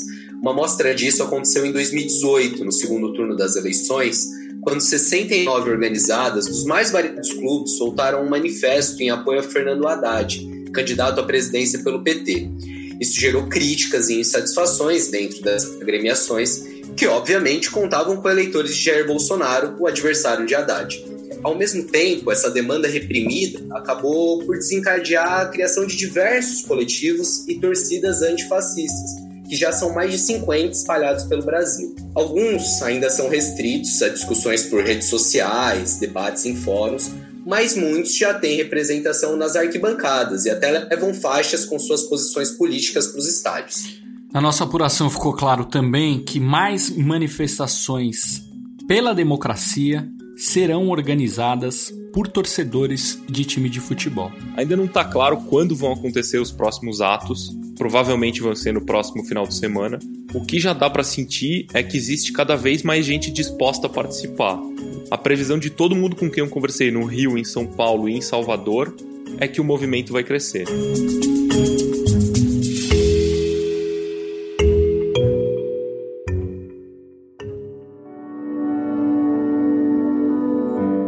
Uma 0.41 0.53
mostra 0.53 0.95
disso 0.95 1.21
aconteceu 1.21 1.65
em 1.65 1.73
2018, 1.73 2.63
no 2.63 2.71
segundo 2.71 3.11
turno 3.11 3.35
das 3.35 3.57
eleições, 3.57 4.29
quando 4.61 4.79
69 4.79 5.69
organizadas 5.69 6.45
dos 6.45 6.63
mais 6.63 6.89
variados 6.89 7.33
clubes 7.33 7.75
soltaram 7.77 8.23
um 8.23 8.29
manifesto 8.29 9.03
em 9.03 9.09
apoio 9.09 9.41
a 9.41 9.43
Fernando 9.43 9.85
Haddad, 9.85 10.71
candidato 10.71 11.19
à 11.19 11.23
presidência 11.25 11.83
pelo 11.83 12.01
PT. 12.01 12.76
Isso 12.99 13.19
gerou 13.19 13.47
críticas 13.47 14.09
e 14.09 14.19
insatisfações 14.19 15.09
dentro 15.09 15.41
das 15.41 15.65
agremiações, 15.81 16.63
que 16.95 17.07
obviamente 17.07 17.69
contavam 17.69 18.17
com 18.17 18.29
eleitores 18.29 18.75
de 18.75 18.83
Jair 18.83 19.05
Bolsonaro, 19.05 19.75
o 19.79 19.87
adversário 19.87 20.45
de 20.45 20.55
Haddad. 20.55 21.03
Ao 21.43 21.55
mesmo 21.55 21.83
tempo, 21.83 22.31
essa 22.31 22.49
demanda 22.49 22.87
reprimida 22.87 23.59
acabou 23.71 24.43
por 24.43 24.57
desencadear 24.57 25.41
a 25.41 25.45
criação 25.45 25.85
de 25.85 25.95
diversos 25.95 26.61
coletivos 26.61 27.47
e 27.47 27.55
torcidas 27.59 28.21
antifascistas, 28.21 29.11
que 29.47 29.55
já 29.55 29.71
são 29.71 29.93
mais 29.93 30.11
de 30.11 30.17
50 30.17 30.71
espalhados 30.71 31.25
pelo 31.25 31.43
Brasil. 31.43 31.95
Alguns 32.15 32.81
ainda 32.81 33.09
são 33.09 33.29
restritos 33.29 34.01
a 34.01 34.09
discussões 34.09 34.63
por 34.63 34.83
redes 34.83 35.07
sociais, 35.07 35.97
debates 35.97 36.45
em 36.45 36.55
fóruns, 36.55 37.11
mas 37.47 37.77
muitos 37.77 38.17
já 38.17 38.33
têm 38.33 38.57
representação 38.57 39.37
nas 39.37 39.55
arquibancadas 39.55 40.43
e 40.45 40.49
até 40.49 40.69
levam 40.69 41.13
faixas 41.13 41.63
com 41.63 41.79
suas 41.79 42.03
posições 42.03 42.51
políticas 42.51 43.07
para 43.07 43.19
os 43.19 43.27
estádios. 43.27 44.01
Na 44.33 44.41
nossa 44.41 44.65
apuração 44.65 45.09
ficou 45.09 45.31
claro 45.31 45.63
também 45.63 46.21
que 46.21 46.41
mais 46.41 46.89
manifestações 46.89 48.41
pela 48.85 49.15
democracia 49.15 50.05
serão 50.35 50.89
organizadas 50.89 51.89
por 52.13 52.27
torcedores 52.27 53.17
de 53.29 53.45
time 53.45 53.69
de 53.69 53.79
futebol. 53.79 54.29
Ainda 54.57 54.75
não 54.75 54.85
está 54.85 55.05
claro 55.05 55.37
quando 55.49 55.75
vão 55.75 55.93
acontecer 55.93 56.39
os 56.39 56.51
próximos 56.51 56.99
atos, 56.99 57.55
provavelmente 57.77 58.41
vão 58.41 58.55
ser 58.55 58.73
no 58.73 58.85
próximo 58.85 59.23
final 59.23 59.47
de 59.47 59.55
semana. 59.55 59.99
O 60.33 60.43
que 60.43 60.59
já 60.59 60.73
dá 60.73 60.89
para 60.89 61.03
sentir 61.03 61.67
é 61.73 61.81
que 61.81 61.95
existe 61.95 62.33
cada 62.33 62.57
vez 62.57 62.83
mais 62.83 63.05
gente 63.05 63.31
disposta 63.31 63.87
a 63.87 63.89
participar. 63.89 64.59
A 65.09 65.17
previsão 65.17 65.57
de 65.57 65.69
todo 65.69 65.95
mundo 65.95 66.17
com 66.17 66.29
quem 66.29 66.43
eu 66.43 66.49
conversei 66.49 66.91
no 66.91 67.05
Rio, 67.05 67.37
em 67.37 67.43
São 67.43 67.65
Paulo 67.65 68.09
e 68.09 68.17
em 68.17 68.21
Salvador 68.21 68.93
é 69.37 69.47
que 69.47 69.61
o 69.61 69.63
movimento 69.63 70.11
vai 70.11 70.21
crescer. 70.21 70.65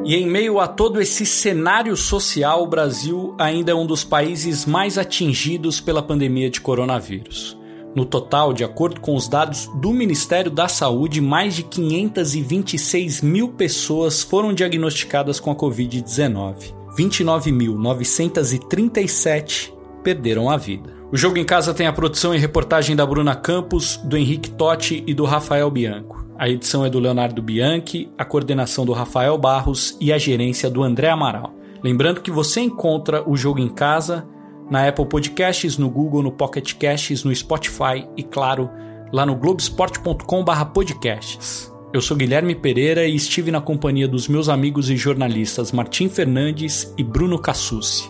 E 0.05 0.15
em 0.15 0.25
meio 0.25 0.59
a 0.59 0.67
todo 0.67 1.01
esse 1.01 1.25
cenário 1.25 1.95
social, 1.95 2.63
o 2.63 2.67
Brasil 2.67 3.35
ainda 3.37 3.73
é 3.73 3.75
um 3.75 3.85
dos 3.85 4.03
países 4.03 4.65
mais 4.65 4.97
atingidos 4.97 5.81
pela 5.81 6.01
pandemia 6.01 6.49
de 6.49 6.61
coronavírus. 6.61 7.58
No 7.95 8.05
total, 8.05 8.53
de 8.53 8.63
acordo 8.63 9.01
com 9.01 9.15
os 9.15 9.27
dados 9.27 9.67
do 9.75 9.91
Ministério 9.91 10.51
da 10.51 10.67
Saúde, 10.67 11.19
mais 11.21 11.55
de 11.55 11.63
526 11.63 13.21
mil 13.21 13.49
pessoas 13.49 14.21
foram 14.21 14.53
diagnosticadas 14.53 15.39
com 15.39 15.49
a 15.49 15.55
Covid-19. 15.55 16.75
29.937 16.95 19.73
perderam 20.03 20.47
a 20.49 20.57
vida. 20.57 20.93
O 21.11 21.17
Jogo 21.17 21.39
em 21.39 21.45
Casa 21.45 21.73
tem 21.73 21.87
a 21.87 21.93
produção 21.93 22.35
e 22.35 22.37
reportagem 22.37 22.95
da 22.95 23.05
Bruna 23.05 23.35
Campos, 23.35 23.97
do 24.03 24.15
Henrique 24.15 24.51
Totti 24.51 25.03
e 25.07 25.13
do 25.13 25.25
Rafael 25.25 25.69
Bianco. 25.71 26.23
A 26.37 26.47
edição 26.47 26.85
é 26.85 26.89
do 26.89 26.99
Leonardo 26.99 27.41
Bianchi, 27.41 28.09
a 28.17 28.23
coordenação 28.23 28.85
do 28.85 28.93
Rafael 28.93 29.37
Barros 29.37 29.97
e 29.99 30.13
a 30.13 30.17
gerência 30.17 30.69
do 30.69 30.83
André 30.83 31.09
Amaral. 31.09 31.53
Lembrando 31.83 32.21
que 32.21 32.29
você 32.29 32.61
encontra 32.61 33.27
o 33.27 33.35
jogo 33.35 33.59
em 33.59 33.69
casa 33.69 34.27
na 34.69 34.87
Apple 34.87 35.05
Podcasts, 35.05 35.77
no 35.77 35.89
Google, 35.89 36.23
no 36.23 36.31
Pocket 36.31 36.75
Casts, 36.75 37.23
no 37.23 37.35
Spotify 37.35 38.07
e, 38.15 38.23
claro, 38.23 38.69
lá 39.11 39.25
no 39.25 39.35
globesport.com/podcasts. 39.35 41.73
Eu 41.91 42.01
sou 42.01 42.15
Guilherme 42.15 42.53
Pereira 42.53 43.07
e 43.07 43.15
estive 43.15 43.49
na 43.49 43.59
companhia 43.59 44.07
dos 44.07 44.27
meus 44.27 44.47
amigos 44.47 44.91
e 44.91 44.97
jornalistas 44.97 45.71
Martim 45.71 46.07
Fernandes 46.07 46.93
e 46.97 47.03
Bruno 47.03 47.39
Cassucci. 47.39 48.07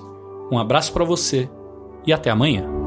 Um 0.51 0.59
abraço 0.59 0.91
para 0.91 1.05
você 1.05 1.49
e 2.05 2.11
até 2.11 2.29
amanhã. 2.29 2.78